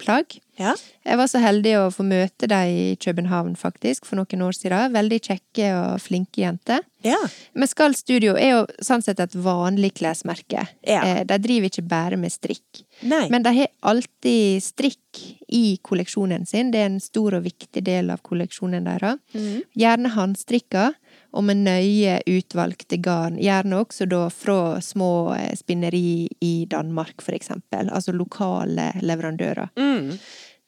[0.00, 0.36] plagg.
[0.60, 0.74] Ja.
[1.08, 4.92] Jeg var så heldig å få møte dem i København, faktisk, for noen år siden.
[4.92, 6.84] Veldig kjekke og flinke jenter.
[7.06, 7.16] Ja.
[7.56, 10.66] Men Skall Studio er jo sånn sett et vanlig klesmerke.
[10.84, 11.00] Ja.
[11.00, 12.82] Eh, De driver ikke bare med strikk.
[13.08, 13.22] Nei.
[13.32, 16.70] Men de har alltid strikk i kolleksjonen sin.
[16.74, 19.16] Det er en stor og viktig del av kolleksjonen deres.
[19.32, 19.62] Mm.
[19.80, 20.90] Gjerne håndstrikka
[21.32, 23.36] og med nøye utvalgte garn.
[23.38, 27.90] Gjerne også da fra små eh, spinneri i Danmark, for eksempel.
[27.90, 29.70] Altså lokale leverandører.
[29.78, 30.16] Mm.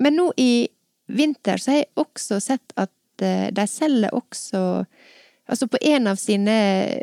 [0.03, 0.69] Men nå i
[1.13, 4.85] vinter så har jeg også sett at eh, de selger også
[5.53, 6.53] Altså på en av sine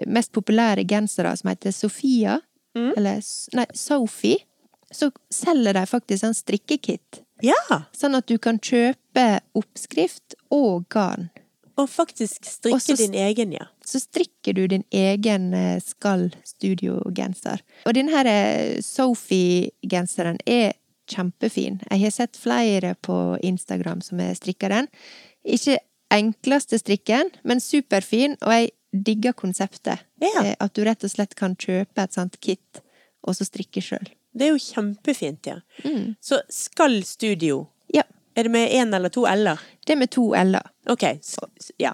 [0.07, 2.39] mest populære gensere, som heter Sofia,
[2.75, 2.93] Mm.
[2.97, 3.19] eller
[3.53, 4.37] Nei, Sophie,
[4.91, 7.21] så selger de faktisk en strikkekit.
[7.43, 7.81] Ja.
[7.95, 11.29] Sånn at du kan kjøpe oppskrift og garn.
[11.79, 13.69] Og faktisk strikke Også, din egen, ja.
[13.85, 17.63] Så strikker du din egen eh, Skall Studio-genser.
[17.87, 20.73] Og denne eh, Sophie-genseren er
[21.09, 21.79] kjempefin.
[21.89, 24.89] Jeg har sett flere på Instagram som har strikka den.
[25.47, 25.79] Ikke
[26.13, 28.71] enkleste strikken, men superfin, og jeg
[29.05, 30.05] digger konseptet.
[30.21, 30.43] Ja.
[30.43, 32.83] Eh, At du rett og slett kan kjøpe et sånt kit,
[33.23, 34.09] og så strikke sjøl.
[34.35, 35.59] Det er jo kjempefint, ja.
[35.85, 36.15] Mm.
[36.21, 37.67] Så Skall Studio.
[37.93, 38.03] Ja.
[38.37, 39.59] Er det med én eller to l-er?
[39.85, 40.69] Det med to l-er.
[40.89, 41.93] Ok, s- ja.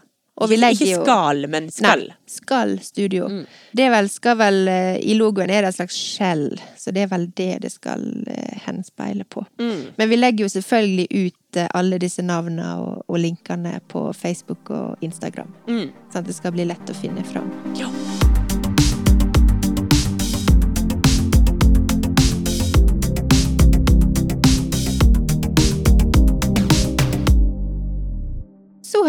[0.76, 2.02] Ikke- skal, men skal.
[2.10, 3.30] Nei, skal Studio.
[3.32, 3.46] Mm.
[3.72, 7.08] Det vel, skal vel eh, I logoen er det et slags skjell, så det er
[7.14, 9.46] vel det det skal eh, henspeile på.
[9.60, 9.94] Mm.
[9.98, 14.70] Men vi legger jo selvfølgelig ut eh, alle disse navnene og, og linkene på Facebook
[14.76, 15.54] og Instagram.
[15.72, 15.88] Mm.
[16.12, 17.48] Sånn at det skal bli lett å finne fram.
[17.80, 17.88] Ja.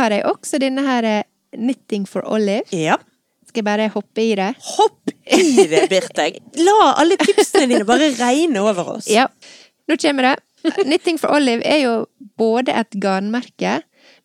[0.06, 1.22] Har jeg også denne her eh,
[1.56, 2.64] Knitting for Olive.
[2.74, 2.98] ja.
[3.46, 4.48] Skal jeg bare hoppe i det?
[4.74, 6.24] Hopp i det, Birte!
[6.60, 9.06] La alle tipsene dine bare regne over oss.
[9.08, 9.28] Ja,
[9.88, 10.34] nå kommer det.
[10.82, 11.92] Knitting for Olive er jo
[12.36, 13.78] både et garnmerke,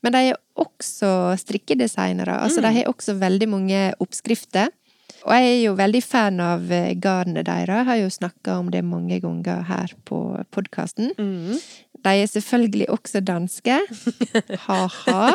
[0.04, 2.42] men de er også strikkedesignere.
[2.44, 4.74] Altså, de har også veldig mange oppskrifter.
[5.22, 7.86] Og jeg er jo veldig fan av eh, garnet deres.
[7.88, 10.18] Har jo snakka om det mange ganger her på
[10.52, 11.14] podkasten.
[11.22, 11.62] Mm.
[12.02, 13.80] De er selvfølgelig også danske.
[14.68, 15.32] Ha-ha.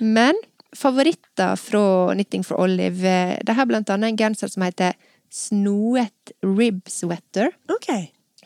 [0.00, 0.38] Men
[0.74, 1.84] favoritter fra
[2.14, 3.14] Knitting for Olive
[3.46, 4.96] De har blant annet en genser som heter
[5.34, 7.88] Snoet Rib Sweater Ok.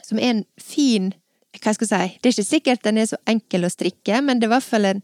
[0.05, 1.11] som er en fin
[1.63, 2.19] Hva skal jeg si?
[2.23, 4.69] Det er ikke sikkert den er så enkel å strikke, men det er i hvert
[4.69, 5.01] fall en,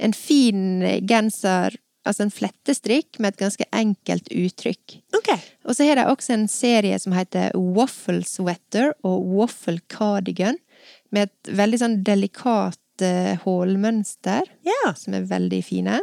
[0.00, 0.62] en fin
[1.10, 1.74] genser,
[2.08, 4.94] altså en flettestrikk med et ganske enkelt uttrykk.
[5.18, 5.28] Ok.
[5.68, 10.56] Og så har de også en serie som heter Waffle Sweater og Waffle Cardigan,
[11.14, 14.92] med et veldig sånn delikat eh, hålmønster, Ja.
[14.94, 16.00] som er veldig fine.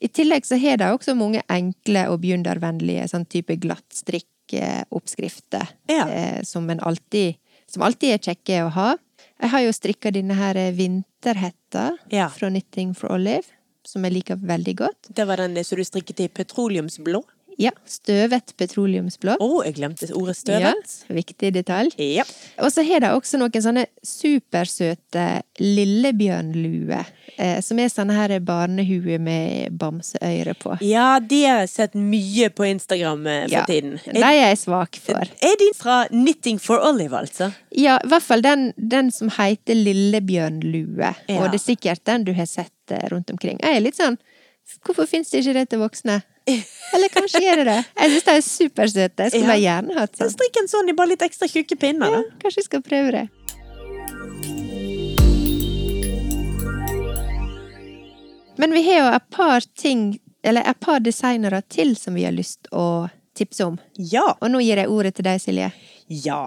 [0.00, 6.06] I tillegg så har de også mange enkle og begynnervennlige sånn type glattstrikkoppskrifter, Ja.
[6.08, 7.34] eh, som, alltid,
[7.66, 8.96] som alltid er kjekke å ha.
[9.40, 12.28] Jeg har jo strikka denne her vinterhetta Ja.
[12.28, 13.44] fra Knitting for Olive,
[13.84, 15.08] som jeg liker veldig godt.
[15.14, 17.22] Det var den som du strikket i petroleumsblå.
[17.60, 19.34] Ja, støvet petroleumsblå.
[19.36, 20.94] Å, jeg glemte ordet støvet.
[21.08, 21.92] Ja, viktig detalj.
[22.00, 22.24] Ja.
[22.64, 25.26] Og så har de også noen sånne supersøte
[25.60, 27.04] lillebjørnluer,
[27.36, 30.76] eh, som er sånne her barnehue med bamseøyre på.
[30.84, 33.98] Ja, de har jeg sett mye på Instagram eh, for Ja, tiden.
[34.08, 35.20] de er jeg svak for.
[35.44, 37.50] Er de fra Knitting for Olive, altså?
[37.76, 41.38] Ja, i hvert fall den, den som heter lillebjørnlue, Ja.
[41.42, 43.60] og det er sikkert den du har sett eh, rundt omkring.
[43.62, 44.18] Jeg er litt sånn
[44.86, 46.20] Hvorfor fins det ikke det til voksne?
[46.94, 47.78] Eller kanskje gjør det det?
[48.00, 49.26] Jeg syns de er supersøte.
[49.28, 49.66] Jeg skulle Ja.
[49.68, 50.32] gjerne hatt sånn.
[50.34, 53.26] Strikk en sånn i bare litt ekstra tjukke pinner, Ja, kanskje vi skal prøve det.
[58.56, 62.34] Men vi har jo et par ting, eller et par designere til som vi har
[62.36, 63.08] lyst å
[63.38, 63.78] tipse om.
[63.96, 64.34] Ja.
[64.40, 65.70] Og nå gir jeg ordet til deg, Silje.
[66.12, 66.42] Ja.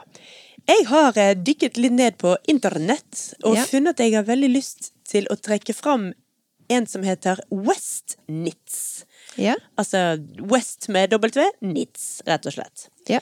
[0.69, 3.63] Jeg har eh, dykket litt ned på internett og Ja.
[3.67, 6.11] funnet at jeg har veldig lyst til å trekke fram
[6.69, 9.03] en som heter Westnitz.
[9.39, 9.55] Ja.
[9.79, 10.17] Altså
[10.51, 12.87] West med W, Knits, rett og slett.
[13.09, 13.19] Ja.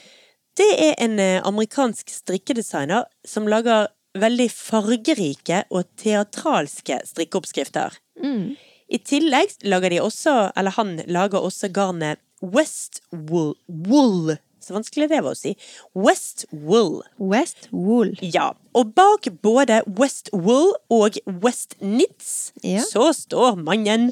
[0.57, 3.87] Det er en eh, amerikansk strikkedesigner som lager
[4.19, 7.95] veldig fargerike og teatralske strikkeoppskrifter.
[8.21, 8.55] Mm.
[8.91, 13.53] I tillegg lager de også, eller han lager også garnet West Wool.
[13.67, 14.35] wool.
[14.61, 15.55] Så vanskelig det var å si.
[15.97, 16.99] West Wool.
[17.17, 18.11] West Wool.
[18.21, 22.83] Ja, og bak både West Wool og West Knits Ja.
[22.85, 24.11] så står mannen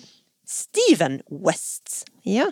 [0.50, 2.04] Steven West.
[2.26, 2.48] Ja.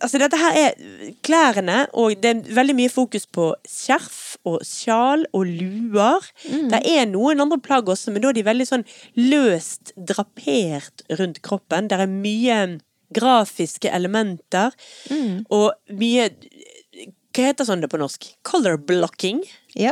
[0.00, 5.26] Altså dette her er klærne, og det er veldig mye fokus på skjerf og sjal
[5.36, 6.24] og luer.
[6.72, 8.86] Det er noen andre plagg også, men da er de veldig sånn
[9.20, 11.90] løst drapert rundt kroppen.
[11.92, 12.58] Det er mye
[13.14, 14.74] grafiske elementer,
[15.52, 16.30] og mye
[17.34, 18.28] Hva heter sånn det på norsk?
[18.46, 19.40] Color blocking.
[19.74, 19.90] Ja.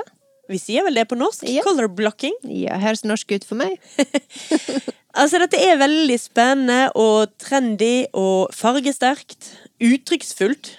[0.53, 1.45] Vi sier vel det på norsk?
[1.49, 1.65] Ja.
[1.67, 2.37] Color blocking.
[2.45, 2.77] ja.
[2.83, 3.79] Høres norsk ut for meg.
[5.13, 9.51] Altså, dette er veldig spennende og trendy og fargesterkt.
[9.85, 10.71] Uttrykksfullt.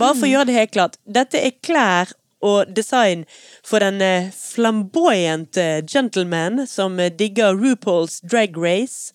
[0.00, 0.96] Bare for å gjøre det helt klart.
[1.04, 3.24] Dette er klær og design
[3.64, 9.12] for den eh, flamboyante gentleman som eh, digger RuPaul's Drag Race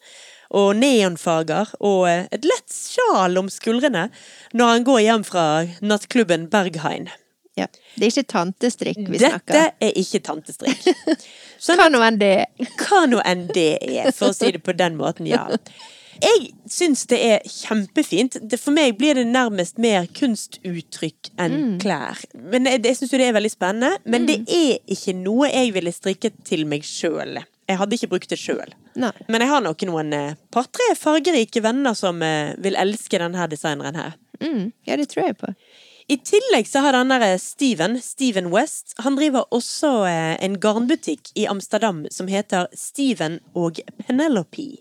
[0.50, 4.08] og neonfarger og eh, et lett sjal om skuldrene
[4.54, 5.48] når han går hjem fra
[5.82, 7.10] nattklubben Berghain.
[7.60, 7.68] Ja.
[7.96, 9.72] Det er ikke tantestrikk vi Dette snakker.
[9.84, 10.90] er ikke tantestrikk.
[11.64, 12.34] Sånn Hva nå enn det
[12.82, 15.46] hva nå enn det er, for å si det på den måten, ja.
[16.20, 18.36] Jeg syns det er kjempefint.
[18.60, 22.20] For meg blir det nærmest mer kunstuttrykk enn klær.
[22.36, 23.94] Men jeg, jeg syns jo det er veldig spennende.
[24.04, 27.40] Men det er ikke noe jeg ville strikket til meg sjøl.
[27.70, 28.74] Jeg hadde ikke brukt det sjøl.
[29.30, 34.00] Men jeg har nok noen eh, par-tre fargerike venner som eh, vil elske denne designeren
[34.00, 34.18] her.
[34.44, 35.54] Mm, ja, det tror jeg på.
[36.10, 41.30] I tillegg så har den der Steven, Steven West, han driver også eh, en garnbutikk
[41.38, 44.72] i Amsterdam som heter Steven og Penelope.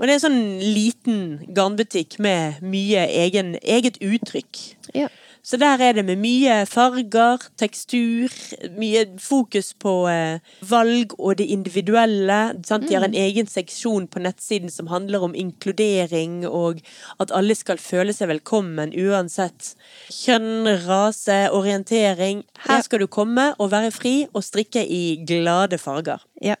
[0.00, 1.18] Og det er en sånn liten
[1.56, 4.62] garnbutikk med mye egen, eget uttrykk.
[4.96, 5.10] Ja.
[5.42, 8.32] Så der er det med mye farger, tekstur,
[8.76, 12.38] mye fokus på eh, valg og det individuelle.
[12.66, 12.88] Sant?
[12.88, 16.82] De har en egen seksjon på nettsiden som handler om inkludering, og
[17.18, 19.74] at alle skal føle seg velkommen uansett
[20.12, 22.44] kjønn, rase, orientering.
[22.66, 26.20] Her skal du komme og være fri og strikke i glade farger.
[26.42, 26.56] ja.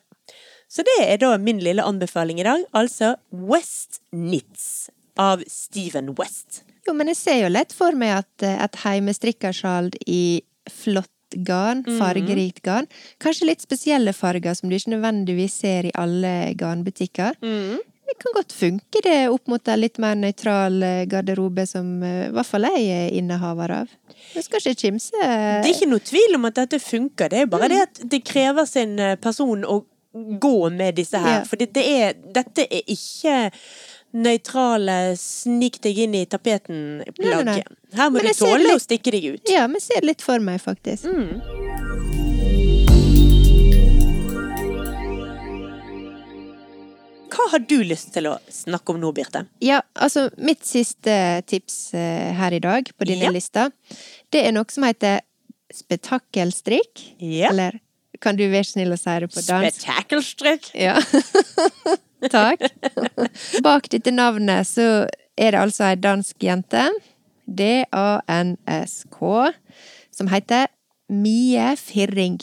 [0.70, 6.62] Så det er da min lille anbefaling i dag, altså West Knits av Steven West.
[6.86, 11.10] Jo, men jeg ser jo lett for meg at eh, et heimestrikkersjal i flott
[11.46, 12.88] garn, fargerikt garn,
[13.22, 17.36] kanskje litt spesielle farger som du ikke nødvendigvis ser i alle garnbutikker,
[18.10, 22.24] det kan godt funke det opp mot en litt mer nøytral eh, garderobe som eh,
[22.26, 23.92] i hvert fall jeg er innehaver av.
[24.34, 27.52] Du skal ikke kimse Det er ikke noe tvil om at dette funker, det er
[27.52, 29.78] bare det at det krever sin eh, person å
[30.12, 31.36] gå med disse her.
[31.38, 31.46] Ja.
[31.46, 33.36] For det er, dette er ikke
[34.10, 37.70] nøytrale snik deg inn i tapeten-plagget.
[37.94, 38.74] Her må du tåle litt...
[38.74, 39.50] å stikke deg ut.
[39.50, 41.06] Ja, men ser litt for meg, faktisk.
[47.30, 49.44] Hva har du lyst til å snakke om nå, Birte?
[49.64, 51.14] Ja, altså mitt siste
[51.48, 53.34] tips eh, her i dag på dine Ja.
[53.34, 53.70] lista,
[54.34, 55.22] det er noe som heter
[55.72, 57.06] spetakkelstrikk.
[57.22, 57.52] Ja.
[57.54, 57.78] Eller
[58.20, 59.78] kan du være snill å si det på dansk?
[59.78, 60.72] Spetakkelstrikk.
[60.74, 60.98] Ja.
[62.28, 62.60] Takk.
[63.64, 65.06] Bak dette navnet så
[65.40, 66.84] er det altså ei dansk jente,
[67.50, 69.20] D-A-N-S-K,
[70.14, 70.68] som heter
[71.10, 72.38] Mie Firring.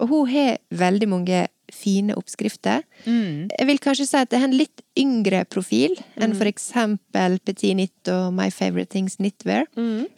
[0.00, 2.82] Og hun har veldig mange fine oppskrifter.
[3.04, 7.74] Jeg vil kanskje si at det er en litt yngre profil enn for eksempel Petit
[7.76, 9.66] Knit og My Favorite Things Knitwear.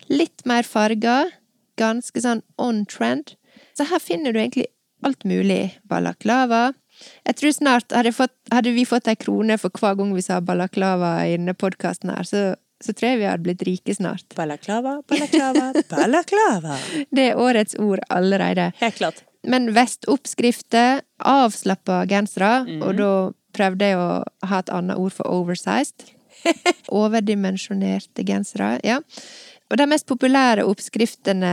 [0.09, 1.33] Litt mer farger,
[1.81, 3.35] ganske sånn on trend.
[3.75, 4.69] Så her finner du egentlig
[5.03, 5.73] alt mulig.
[5.89, 6.73] Balaklava.
[7.29, 10.41] Jeg tror snart hadde, fått, hadde vi fått ei krone for hver gang vi sa
[10.45, 12.45] balaklava i denne podkasten her, så,
[12.83, 14.27] så tror jeg vi hadde blitt rike snart.
[14.39, 16.79] Balaklava, balaklava, balaklava.
[17.11, 18.71] Det er årets ord allerede.
[18.81, 19.25] Helt klart.
[19.49, 23.13] Men vestoppskrifter, avslappa gensere, og da
[23.57, 24.09] prøvde jeg å
[24.51, 26.11] ha et annet ord for oversized.
[27.01, 29.01] Overdimensjonerte gensere, ja.
[29.71, 31.51] Og de mest populære oppskriftene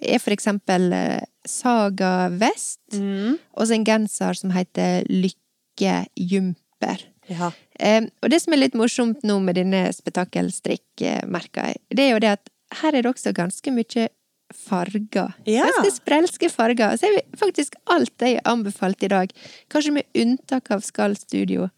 [0.00, 7.06] er for eksempel eh, Saga Vest, og så en genser som heter Lykke Jumper.
[7.30, 7.52] Ja.
[7.78, 12.34] Um, og det som er litt morsomt nå med denne spetakkelstrikkmerka, det er jo det
[12.36, 12.52] at
[12.82, 14.08] her er det også ganske mye
[14.52, 15.32] farger.
[15.48, 15.66] Ja.
[15.66, 16.96] Ganske sprelske farger.
[16.96, 19.32] Så er faktisk alt jeg har anbefalt i dag,
[19.72, 21.68] kanskje med unntak av Skall Studio.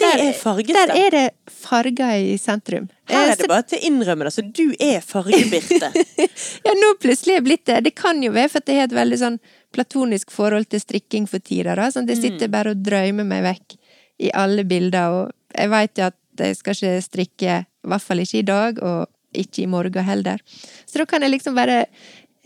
[0.00, 0.72] Det er farget.
[0.76, 1.24] Der er det
[1.60, 2.88] farger i sentrum.
[3.10, 5.90] Her er det bare til å innrømme det, så du er fargebirte.
[6.66, 7.78] Ja, nå plutselig er jeg blitt det.
[7.88, 9.38] Det kan jo være for at jeg har et veldig sånn
[9.74, 11.76] platonisk forhold til strikking for tida.
[11.78, 13.76] da, Sånn at jeg sitter bare og drømmer meg vekk
[14.20, 18.22] i alle bilder, og jeg veit jo at jeg skal ikke strikke, i hvert fall
[18.22, 20.40] ikke i dag, og ikke i morgen heller.
[20.88, 21.84] Så da kan jeg liksom bare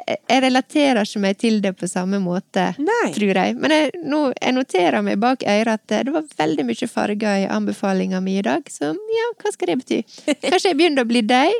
[0.04, 3.10] Jeg relaterer ikke meg til det på samme måte, Nei.
[3.16, 3.54] tror jeg.
[3.56, 7.46] Men jeg, nå, jeg noterer meg bak øret at det var veldig mye farger i
[7.48, 10.02] anbefalinga mi i dag, så ja, hva skal det bety?
[10.44, 11.54] Kanskje jeg begynner å bli deg?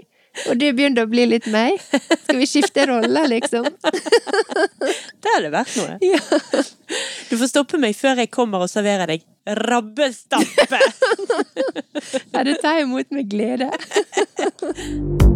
[0.51, 1.79] Og du begynner å bli litt meg?
[2.25, 3.69] Skal vi skifte roller, liksom?
[5.23, 6.65] Det hadde vært noe.
[7.31, 9.25] Du får stoppe meg før jeg kommer og serverer deg
[9.65, 10.81] rabbestappe.
[12.35, 13.71] Ja, det tar jeg imot med glede.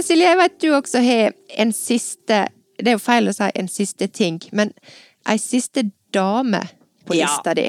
[0.00, 2.36] Men Silje, jeg vet du også har en siste
[2.80, 4.70] Det er jo feil å si en siste ting, men
[5.28, 5.82] ei siste
[6.16, 6.62] dame
[7.04, 7.26] på Ja.
[7.26, 7.66] lista di.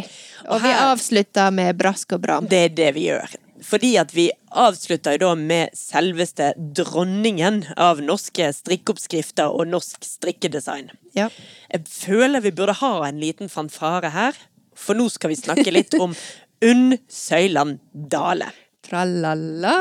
[0.48, 2.48] Og Og vi avslutter med brask og bram.
[2.48, 3.36] Det er det vi gjør.
[3.62, 10.90] Fordi at vi avslutter jo da med selveste dronningen av norske strikkeoppskrifter og norsk strikkedesign.
[11.14, 11.28] Ja.
[11.70, 14.34] Jeg føler vi burde ha en liten fanfare her,
[14.74, 16.16] for nå skal vi snakke litt om
[16.64, 18.54] Unn Søyland Dale.
[18.88, 19.76] Tralala.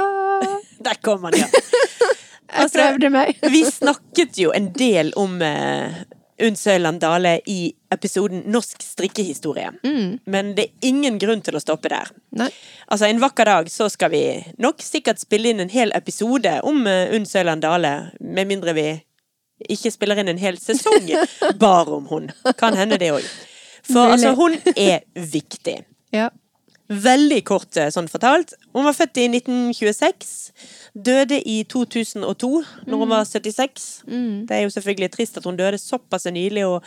[0.83, 1.47] Der kom han, ja.
[2.55, 3.37] Jeg prøvde meg.
[3.55, 6.01] vi snakket jo en del om uh,
[6.41, 9.73] Unn Søyland Dale i episoden Norsk strikkehistorie.
[10.25, 12.11] Men det er ingen grunn til å stoppe der.
[12.39, 12.49] Nei.
[12.89, 14.25] Altså, En vakker dag så skal vi
[14.63, 18.89] nok sikkert spille inn en hel episode om uh, Unn Søyland Dale, med mindre vi
[19.69, 21.11] ikke spiller inn en hel sesong
[21.61, 22.31] bare om hun.
[22.59, 23.27] Kan hende det òg.
[23.91, 25.83] For altså, hun er viktig.
[26.15, 26.31] Ja.
[26.91, 28.57] Veldig kort eh, sånn fortalt.
[28.75, 30.31] Hun var født i 1926.
[31.07, 32.49] Døde i 2002,
[32.91, 33.85] når hun var 76.
[34.49, 36.83] Det er jo selvfølgelig trist at hun døde såpass nylig, og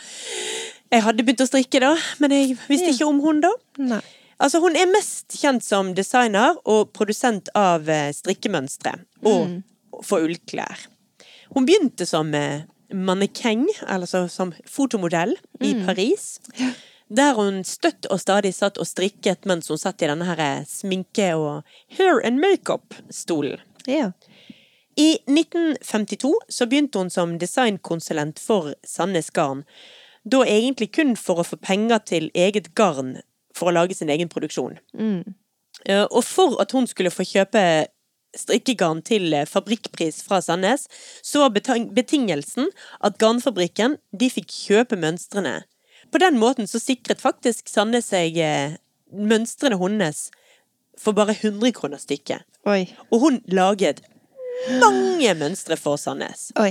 [0.92, 2.92] jeg hadde begynt å strikke da, men jeg visste Ja.
[2.98, 3.50] ikke om hun da.
[3.80, 4.02] Nei.
[4.44, 9.62] Altså, hun er mest kjent som designer og produsent av eh, strikkemønstre og
[10.04, 10.84] for ullklær.
[11.54, 16.40] Hun begynte som eh, mannekeng, altså som fotomodell, i Paris.
[17.08, 20.64] Der hun støtt og stadig satt og strikket mens hun satt i denne her eh,
[20.68, 21.62] sminke- og
[21.98, 23.60] hair and makeup-stolen.
[23.86, 24.12] Ja.
[24.96, 29.64] I 1952 så begynte hun som designkonsulent for Sandnes Garn.
[30.24, 33.18] Da egentlig kun for å få penger til eget garn
[33.54, 34.78] for å lage sin egen produksjon.
[34.96, 35.34] Mm.
[36.08, 37.64] Og for at hun skulle få kjøpe
[38.38, 40.88] strikkegarn til eh, fabrikkpris fra Sandnes,
[41.22, 41.54] så var
[41.94, 42.70] betingelsen
[43.04, 45.60] at garnfabrikken de fikk kjøpe mønstrene.
[46.14, 48.76] På den måten så sikret faktisk Sande seg eh,
[49.10, 50.28] mønstrene hennes
[50.94, 52.44] for bare 100 kroner stykket.
[52.70, 52.84] Oi.
[53.10, 54.04] Og hun laget
[54.78, 56.52] mange mønstre for Sandnes.
[56.62, 56.70] Oi.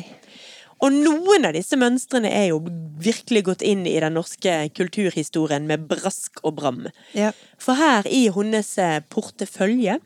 [0.79, 2.61] Og noen av disse mønstrene er jo
[3.03, 6.81] virkelig gått inn i den norske kulturhistorien med brask og bram.
[7.11, 7.31] Ja.
[7.59, 9.99] For her i hennes eh, portefølje,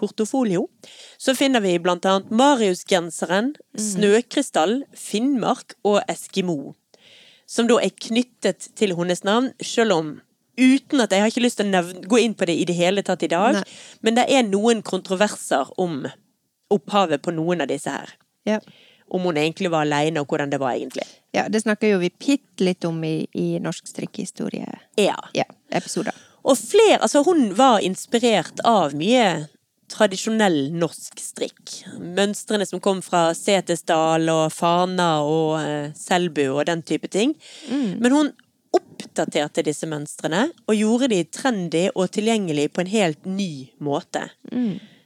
[0.00, 0.64] portofolio,
[1.20, 6.74] så finner vi blant annet Mariusgenseren, Snøkrystall, Finnmark og Eskimo.
[7.48, 10.16] Som da er knyttet til hennes navn, selv om
[10.58, 13.04] Uten at jeg har ikke lyst til å gå inn på det i det hele
[13.06, 13.76] tatt i dag, Nei.
[14.02, 16.00] men det er noen kontroverser om
[16.74, 18.10] opphavet på noen av disse her.
[18.48, 18.58] Ja.
[19.14, 21.06] Om hun egentlig var aleine, og hvordan det var egentlig.
[21.32, 21.46] ja.
[21.48, 24.66] Det snakker jo vi bitte litt om i, i norsk strikkehistorie.
[24.98, 25.14] Ja.
[25.38, 26.16] Ja, episoder.
[26.42, 29.46] Og flere, altså hun var inspirert av mye
[29.90, 31.78] tradisjonell norsk strikk.
[32.00, 37.34] Mønstrene som kom fra Setesdal og Fana og eh, Selbu og den type ting.
[38.02, 38.30] Men hun
[38.76, 43.50] oppdaterte disse mønstrene og gjorde de trendy og tilgjengelig på en helt ny
[43.84, 44.28] måte.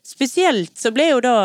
[0.02, 1.36] Spesielt så ble jo da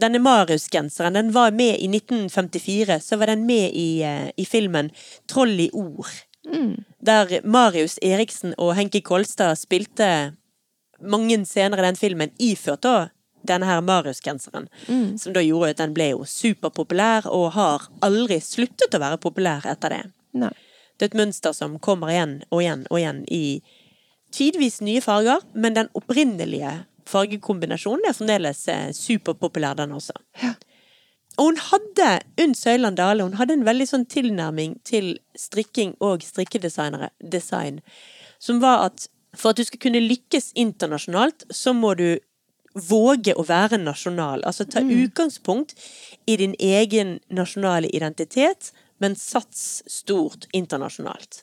[0.00, 4.90] denne Marius-genseren, den var med i 1954, så var den med i, eh, i filmen
[5.28, 6.08] Troll i ord.
[7.04, 10.34] Der Marius Eriksen og Henki Kolstad spilte
[11.00, 13.08] mange scener i den filmen iført da
[13.46, 14.68] denne her Marius-genseren.
[15.18, 19.64] Som da gjorde at den ble jo superpopulær, og har aldri sluttet å være populær
[19.70, 20.02] etter det.
[20.36, 20.52] Nei.
[21.00, 23.44] Det er et mønster som kommer igjen og igjen og igjen i
[24.36, 26.74] tidvis nye farger, men den opprinnelige
[27.08, 30.14] fargekombinasjonen er fremdeles eh, superpopulær, den også.
[31.40, 32.10] Og hun hadde,
[32.42, 37.80] Unn Søyland Dale, hun hadde en veldig sånn tilnærming til strikking og strikkedesign
[38.40, 42.18] som var at for at du skal kunne lykkes internasjonalt, så må du
[42.74, 44.44] våge å være nasjonal.
[44.46, 45.74] Altså ta utgangspunkt
[46.30, 48.72] i din egen nasjonale identitet,
[49.02, 51.42] men sats stort internasjonalt.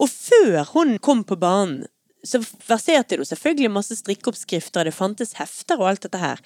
[0.00, 1.86] Og før hun kom på banen,
[2.24, 2.36] så
[2.68, 6.42] verserte det jo selvfølgelig masse strikkeoppskrifter, det fantes hefter og alt dette her.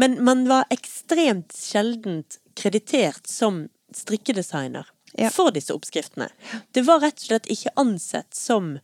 [0.00, 4.88] Men man var ekstremt sjeldent kreditert som strikkedesigner
[5.18, 5.28] Ja.
[5.30, 6.30] for disse oppskriftene.
[6.72, 8.78] Det var rett og slett ikke ansett som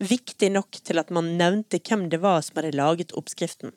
[0.00, 3.72] viktig nok til at man nevnte hvem det var som hadde laget oppskriften.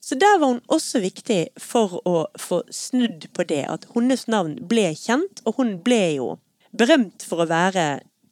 [0.00, 4.54] Så der var hun også viktig for å få snudd på det, at hennes navn
[4.70, 6.28] ble kjent, og hun ble jo
[6.76, 7.86] berømt for å være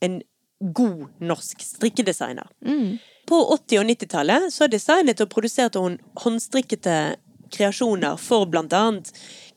[0.04, 0.20] en
[0.60, 2.46] god norsk strikkedesigner.
[3.26, 7.16] På 80- og 90-tallet så designet og produserte hun håndstrikkete
[7.54, 9.10] kreasjoner for blant annet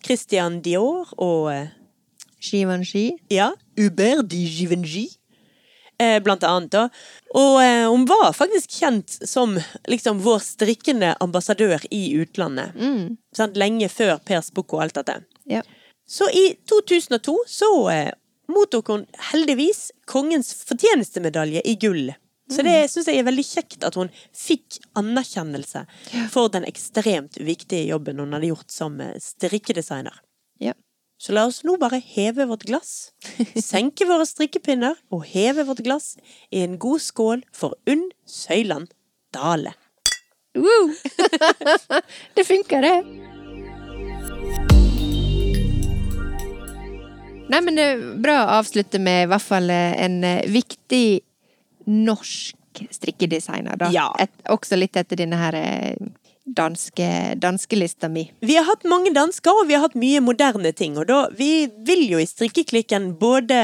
[0.03, 1.69] Christian Dior og eh,
[2.41, 3.11] Givenchy.
[3.29, 5.07] ja, Hubert de Givenchy.
[5.99, 6.83] Eh, blant annet, da.
[7.33, 9.55] Og eh, hun var faktisk kjent som
[9.89, 12.77] liksom vår strikkende ambassadør i utlandet.
[13.35, 13.57] Sant?
[13.57, 15.17] Lenge før Per bukk og alt dette.
[15.49, 15.63] Ja.
[16.07, 18.13] Så i 2002 så eh,
[18.53, 22.13] mottok hun heldigvis kongens fortjenestemedalje i gull.
[22.47, 25.81] Så det syns jeg er veldig kjekt at hun fikk anerkjennelse
[26.31, 30.15] for den ekstremt viktige jobben hun hadde gjort som eh, strikkedesigner.
[30.63, 30.77] Ja.
[31.17, 33.11] Så la oss nå bare heve vårt glass,
[33.71, 36.13] senke våre strikkepinner og heve vårt glass
[36.53, 38.91] i en god skål for Unn Søyland
[39.33, 39.73] Dale.
[40.57, 40.93] Woo!
[42.37, 42.99] det funker, det.
[47.47, 51.05] Nei, men det er bra å avslutte med i hvert fall eh, en eh, viktig
[51.87, 53.89] norsk strikkedesigner, da.
[53.93, 54.09] Ja.
[54.21, 55.95] Et, også litt etter denne her eh,
[56.47, 58.31] danske, danskelista mi.
[58.39, 60.97] Vi har hatt mange dansker, og vi har hatt mye moderne ting.
[60.97, 63.59] Og da, vi vil jo i strikkeklikken både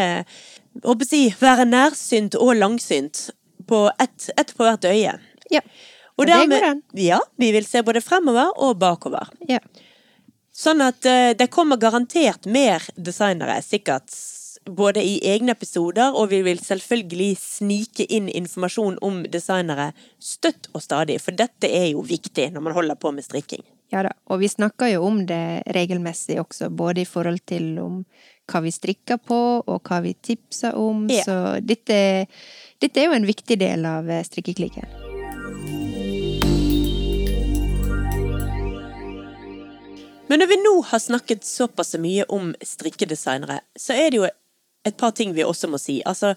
[1.08, 3.30] si, være nærsynt og langsynt
[3.70, 5.18] på ett et på hvert øye.
[5.52, 5.64] Ja.
[6.18, 6.84] Og dermed-.
[7.00, 9.32] Ja, vi vil se både fremover og bakover.
[9.50, 9.64] ja.
[10.54, 14.14] Sånn at uh, det kommer garantert mer designere, sikkert
[14.66, 20.82] både i egne episoder, og vi vil selvfølgelig snike inn informasjon om designere støtt og
[20.86, 23.64] stadig, for dette er jo viktig når man holder på med strikking.
[23.93, 27.99] Ja da, og vi snakker jo om det regelmessig også, både i forhold til om
[28.49, 31.24] hva vi strikker på, og hva vi tipser om, Ja.
[31.24, 32.28] så dette,
[32.82, 34.89] dette er jo en viktig del av eh, strikkeklikken.
[40.28, 44.30] Men når vi nå har snakket såpass mye om strikkedesignere, så er det jo
[44.86, 46.02] et par ting vi også må si.
[46.06, 46.34] Altså,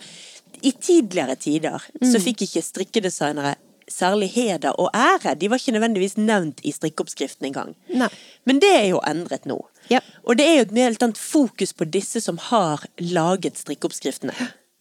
[0.63, 3.55] i tidligere tider så fikk ikke strikkedesignere
[3.91, 5.35] særlig heder og ære.
[5.39, 7.75] De var ikke nødvendigvis nevnt i strikkeoppskriften engang.
[7.95, 8.09] Nei.
[8.45, 9.61] Men det er jo endret nå.
[9.91, 10.01] Ja.
[10.25, 14.35] Og det er jo et helt annet fokus på disse som har laget strikkeoppskriftene.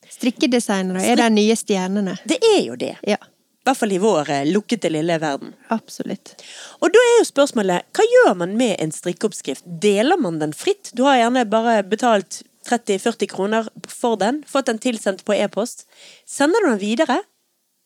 [0.10, 2.18] Strikkedesignere er de nye stjernene.
[2.26, 2.96] Det er jo det.
[3.06, 5.54] Ja, I hvert fall i vår eh, lukkete lille verden.
[5.74, 6.36] absolutt.
[6.82, 9.66] Og da er jo spørsmålet, hva gjør man med en strikkeoppskrift?
[9.66, 10.94] Deler man den fritt?
[10.94, 15.86] Du har gjerne bare betalt 30-40 kroner for den, fått den tilsendt på e-post.
[16.28, 17.22] Sender du den videre?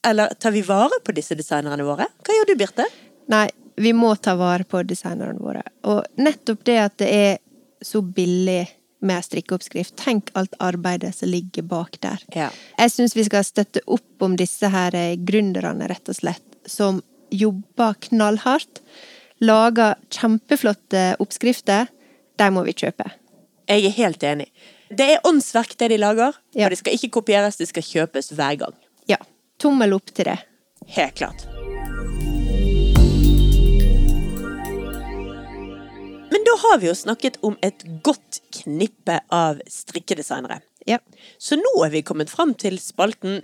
[0.07, 2.07] Eller tar vi vare på disse designerne våre?
[2.23, 2.85] Hva gjør du, Birte?
[3.29, 3.47] Nei,
[3.79, 5.63] vi må ta vare på designerne våre.
[5.91, 7.37] Og nettopp det at det er
[7.85, 8.65] så billig
[8.99, 12.23] med strikkeoppskrift, tenk alt arbeidet som ligger bak der.
[12.35, 12.49] Ja.
[12.79, 16.99] Jeg syns vi skal støtte opp om disse her eh, gründerne, rett og slett, som
[17.31, 18.81] jobber knallhardt,
[19.39, 21.87] lager kjempeflotte oppskrifter.
[22.39, 23.07] De må vi kjøpe.
[23.69, 24.47] Jeg er helt enig.
[24.89, 26.65] Det er åndsverk det de lager, Ja.
[26.65, 28.73] og det skal ikke kopieres, det skal kjøpes hver gang.
[29.07, 29.17] Ja,
[29.61, 30.39] tommel opp til det.
[30.87, 31.45] Helt klart.
[36.31, 40.61] Men da har vi jo snakket om et godt knippe av strikkedesignere.
[40.87, 40.97] Ja.
[41.37, 43.43] Så nå er vi kommet fram til spalten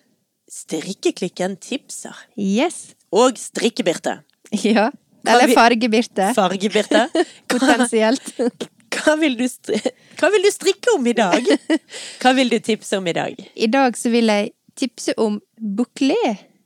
[0.50, 2.14] Strikkeklikken tipser.
[2.38, 2.94] Yes.
[3.12, 4.20] Og Strikkebirte.
[4.62, 4.92] Ja.
[5.26, 6.34] Eller fargebirte.
[6.38, 7.08] Fargebirte.
[7.50, 8.30] Potensielt.
[8.96, 9.46] Hva, vil du
[10.20, 11.48] hva vil du strikke om i dag?
[12.22, 13.40] Hva vil du tipse om i dag?
[13.56, 16.18] I dag så vil jeg tipse om bouclé.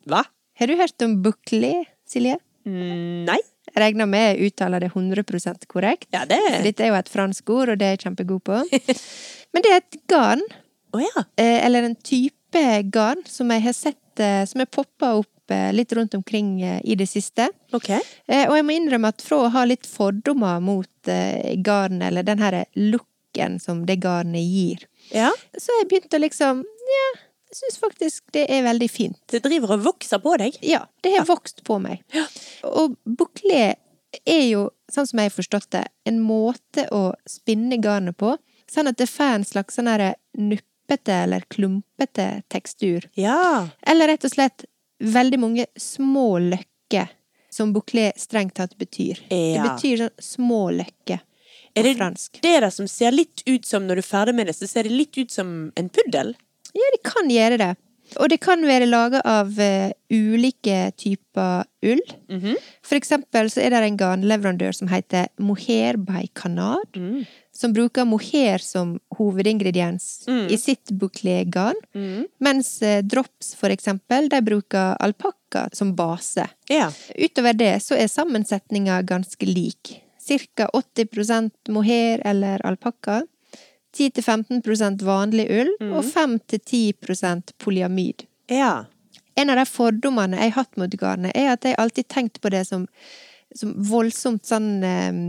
[0.10, 0.24] Hva?
[0.60, 1.74] Har du hørt om bouclé,
[2.10, 2.38] Silje?
[2.68, 3.40] Mm, Nei?
[3.70, 6.08] Jeg regner med jeg uttaler det 100% korrekt.
[6.16, 8.58] Ja, det Dette er jo et fransk ord, og det er jeg kjempegod på.
[9.54, 10.42] Men det er et garn,
[10.90, 11.22] Oh, ja.
[11.38, 15.30] eh, eller en type garn, som jeg har sett eh, som er poppa opp
[15.74, 17.50] litt rundt omkring eh, i det siste.
[17.74, 17.90] Ok.
[17.92, 20.88] Eh, Og jeg må innrømme at fra å ha litt fordommer mot
[21.66, 25.32] garnet, eller den her looken som det garnet gir, Ja.
[25.58, 27.20] så jeg begynt å liksom Ja,
[27.50, 29.18] jeg syns faktisk det er veldig fint.
[29.30, 30.58] Det driver og vokser på deg.
[30.62, 32.02] Ja, det har vokst på meg.
[32.64, 33.76] Og bukle
[34.26, 38.36] er jo, sånn som jeg har forstått det, en måte å spinne garnet på,
[38.70, 39.90] sånn at det får en slags sånn
[40.38, 43.06] nuppete eller klumpete tekstur.
[43.18, 43.68] Ja.
[43.86, 44.66] Eller rett og slett
[45.00, 47.10] veldig mange små løkker,
[47.50, 49.20] som bouclé strengt tatt betyr.
[49.30, 51.20] Det betyr sånn små løkker
[51.76, 52.40] Er det fransk.
[52.42, 54.84] det der som ser litt ut som, når du er ferdig med det, så ser
[54.84, 56.36] det litt ut som en puddel?
[56.76, 57.72] Ja, det kan gjøre det.
[58.18, 62.02] Og det kan være laga av uh, ulike typer ull.
[62.30, 62.56] Mhm.
[62.82, 67.26] For eksempel så er det en garnleverandør som heter Mohair by Canard, Mm.
[67.60, 70.06] Som bruker mohair som hovedingrediens
[70.50, 72.28] i sitt bouclé-garn, Mm.
[72.40, 76.46] mens eh, Drops for eksempel, de bruker alpakka som base.
[76.70, 76.92] Ja.
[77.16, 79.98] Utover det så er sammensetninga ganske lik.
[80.20, 83.24] Cirka 80% mohair eller alpakka,
[83.98, 88.24] 10-15% vanlig ull og 5-10% polyamid.
[88.48, 88.86] Ja.
[89.36, 92.40] En av de fordommene jeg har hatt mot garnet, er at jeg alltid har tenkt
[92.44, 92.86] på det som,
[93.56, 95.20] som voldsomt sånn eh,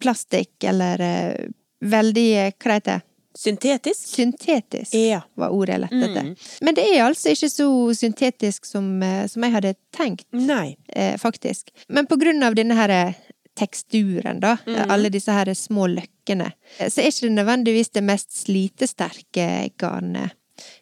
[0.00, 1.48] plastikk, eller eh,
[1.84, 3.02] veldig eh, Hva det heter det?
[3.38, 4.06] Syntetisk?
[4.16, 5.20] Syntetisk Ja.
[5.38, 6.48] var ordet jeg lette etter.
[6.66, 10.76] Men det er altså ikke så syntetisk som, eh, som jeg hadde tenkt, Nei.
[10.88, 11.70] eh, faktisk.
[11.88, 13.14] Men på grunn av denne her eh,
[13.58, 14.56] teksturen, da,
[14.88, 20.34] alle disse her små løkkene, så er ikke det nødvendigvis det mest slitesterke garnet.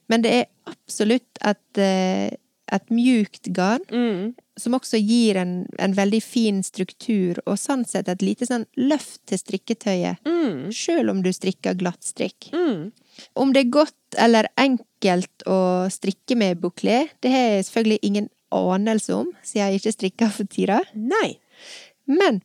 [0.08, 2.30] Men det er absolutt et, eh,
[2.72, 4.34] et mjukt garn, Mm.
[4.58, 9.20] som også gir en, en veldig fin struktur, og sånn sett et lite sånn løft
[9.26, 10.70] til strikketøyet, Mm.
[10.72, 12.50] sjøl om du strikker glattstrikk.
[12.52, 12.92] Mm.
[13.36, 18.28] Om det er godt eller enkelt å strikke med buklé, det har jeg selvfølgelig ingen
[18.52, 20.80] anelse om, siden jeg ikke strikker for tida.
[20.94, 21.38] Nei.
[22.06, 22.42] Men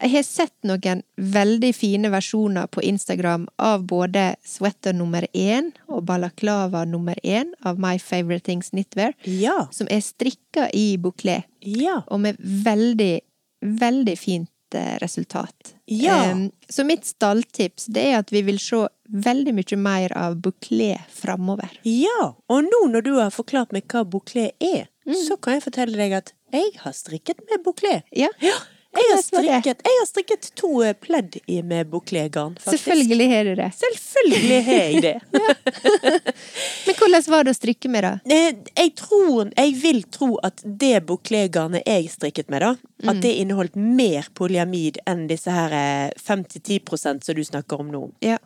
[0.00, 6.04] jeg har sett noen veldig fine versjoner på Instagram av både sweater nummer én og
[6.08, 9.68] balaklava nummer én av My Favorite Things Knitwear, Ja.
[9.70, 12.02] som er strikka i bouclé, Ja.
[12.08, 13.20] og med veldig,
[13.62, 15.74] veldig fint eh, resultat.
[15.86, 16.30] Ja.
[16.32, 20.94] Um, så mitt stalltips det er at vi vil se veldig mye mer av bouclé
[21.12, 21.68] framover.
[21.84, 22.32] Ja.
[22.48, 25.14] Og nå når du har forklart meg hva bouclé er, Mm.
[25.26, 28.02] så kan jeg fortelle deg at jeg har strikket med bouclé.
[28.14, 28.28] Ja.
[28.40, 28.54] Ja.
[28.92, 32.66] Jeg har strikket, jeg har strikket to eh, pledd i med faktisk.
[32.70, 33.68] Selvfølgelig har du det.
[33.78, 35.14] Selvfølgelig har jeg det.
[36.86, 38.12] Men hvordan var det å strikke med, da?
[38.28, 42.74] Eh, Jeg tror, jeg vil tro at det bouclé-garnet jeg strikket med, da,
[43.08, 48.06] at det inneholdt mer polyamid enn disse her eh, 5-10% som du snakker om nå.
[48.20, 48.38] Ja.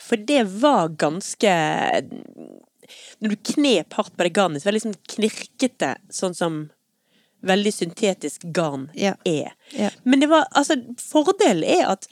[0.00, 1.50] For det var ganske
[3.20, 6.62] Når du knep hardt på det garnet, så var det liksom knirkete, sånn som
[7.42, 9.14] veldig syntetisk garn Ja.
[9.24, 9.52] er.
[9.72, 9.90] Ja.
[10.04, 12.08] Men det var, altså, fordelen er at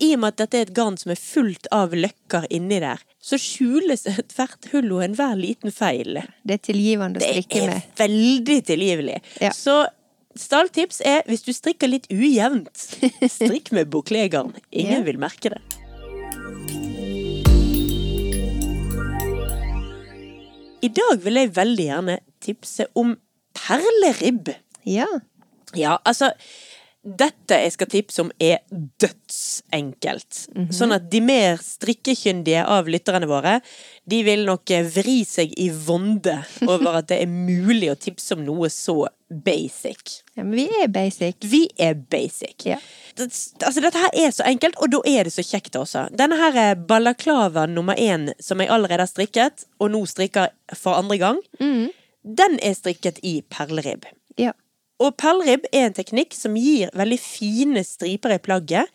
[0.00, 3.02] i og med at dette er et garn som er fullt av løkker inni der,
[3.20, 6.22] så skjules ethvert hull og enhver liten feil.
[6.42, 9.18] Det er tilgivende å Det er veldig tilgivelig.
[9.42, 9.50] Ja.
[9.52, 9.86] Så
[10.34, 12.72] stalltips er hvis du strikker litt ujevnt,
[13.28, 14.54] strikk med bouclé-garn.
[14.72, 15.04] Ingen Ja.
[15.04, 15.60] vil merke det.
[20.82, 23.12] I dag vil jeg veldig gjerne tipse om
[23.56, 24.48] perleribb.
[24.88, 25.06] Ja.
[25.76, 26.32] Ja, altså
[27.00, 28.58] Dette jeg skal tipse om er
[29.00, 30.40] dødsenkelt.
[30.76, 33.54] Sånn at de mer strikkekyndige av lytterne våre,
[34.04, 36.34] de vil nok eh, vri seg i vonde
[36.68, 38.98] over at det er mulig å tipse om noe så
[39.30, 40.18] basic.
[40.36, 40.44] ja.
[40.44, 41.40] Men vi er basic.
[41.40, 42.66] Vi er basic.
[42.68, 42.76] Ja.
[43.16, 43.30] Det,
[43.64, 46.04] altså, dette her er så enkelt, og da er det så kjekt også.
[46.12, 51.00] Denne her er balaklava nummer én som jeg allerede har strikket, og nå strikker for
[51.00, 51.40] andre gang,
[52.20, 54.04] den er strikket i perleribb.
[55.00, 58.90] Og perleribb er en teknikk som gir veldig fine striper i plagget,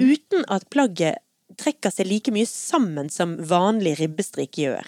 [0.00, 1.20] uten at plagget
[1.60, 4.86] trekker seg like mye sammen som vanlig ribbestrik gjør.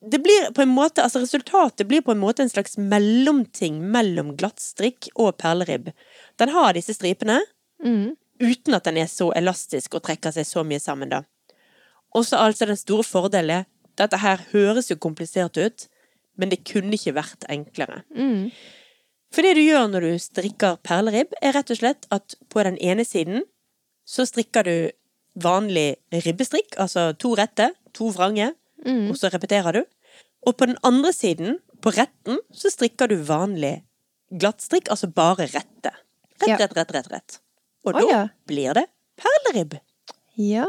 [0.00, 4.36] Det blir på en måte, altså Resultatet blir på en måte en slags mellomting mellom
[4.38, 5.90] glattstrikk og perleribb.
[6.40, 7.40] Den har disse stripene,
[8.40, 11.10] uten at den er så elastisk og trekker seg så mye sammen.
[11.10, 11.24] da.
[12.14, 13.66] Og så altså den store fordelen
[13.98, 15.88] dette her høres jo komplisert ut,
[16.38, 18.04] men det kunne ikke vært enklere.
[19.30, 22.78] For det du gjør når du strikker perleribb, er rett og slett at på den
[22.82, 23.44] ene siden
[24.08, 24.74] så strikker du
[25.40, 28.48] vanlig ribbestrikk, altså to rette, to vrange,
[28.84, 29.84] og så repeterer du.
[30.48, 33.76] Og på den andre siden, på retten, så strikker du vanlig
[34.34, 35.92] glattstrikk, altså bare rette.
[36.40, 36.56] Rett, Ja.
[36.56, 37.38] rett, rett, rett, rett.
[37.86, 38.20] Og Å, da ja.
[38.48, 38.86] blir det
[39.20, 39.78] perleribb.
[40.36, 40.66] ja.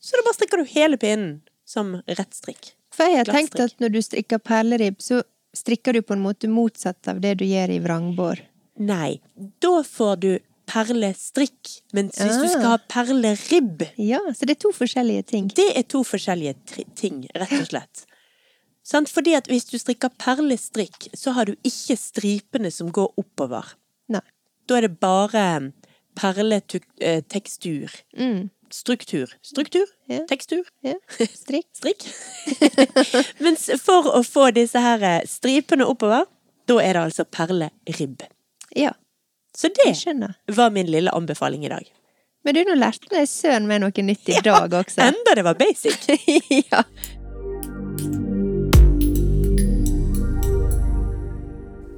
[0.00, 2.70] Så da bare strikker du hele pinnen som rett strikk.
[2.94, 5.22] For jeg har tenkt at når du strikker perleribb, så
[5.56, 8.40] strikker du på en måte motsatt av det du gjør i vrangbår.
[8.80, 9.20] Nei,
[9.60, 10.30] da får du
[10.70, 11.80] perlestrikk.
[11.92, 12.52] Mens hvis du Ah.
[12.52, 15.48] skal ha perleribb, Ja, så det er to forskjellige ting.
[15.48, 16.54] Det er to forskjellige
[16.94, 18.04] ting, rett og slett.
[18.84, 19.08] Sant?
[19.08, 23.74] Fordi at hvis du strikker perlestrikk, så har du ikke stripene som går oppover.
[24.08, 24.20] Nei.
[24.66, 25.72] Da er det bare
[26.14, 27.90] perletekstur.
[28.72, 29.32] Struktur.
[29.42, 29.86] Struktur?
[30.06, 30.26] Ja.
[30.28, 30.62] Tekstur?
[30.80, 30.94] Ja.
[31.42, 31.66] Strikk.
[31.74, 32.04] Strikk?
[33.44, 36.28] Mens for å få disse her eh, stripene oppover,
[36.70, 38.22] da er det altså perleribb.
[38.78, 38.92] Ja,
[39.56, 41.88] Så det var min lille anbefaling i dag.
[42.44, 45.02] Men du, nå lærte jeg søren meg noe nytt i dag også.
[45.02, 46.06] Enda det var basic.
[46.70, 46.84] ja.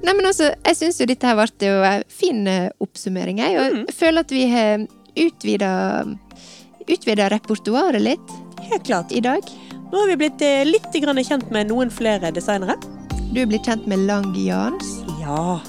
[0.03, 3.61] Nei, men altså, jeg syns jo dette her ble en fin eh, oppsummering, jeg.
[3.61, 5.71] Og jeg føler at vi har utvida
[6.87, 9.11] utvida repertoaret litt Helt klart.
[9.11, 9.43] i dag.
[9.91, 12.77] Nå har vi blitt eh, litt kjent med noen flere designere.
[13.33, 15.03] Du er blitt kjent med Lang Jans.
[15.21, 15.59] Ja.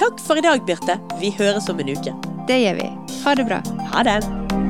[0.00, 0.98] Takk for i dag, Birte.
[1.20, 2.14] Vi høres om en uke.
[2.48, 2.90] Det gjør vi.
[3.24, 3.62] Ha det bra.
[3.92, 4.69] Ha det.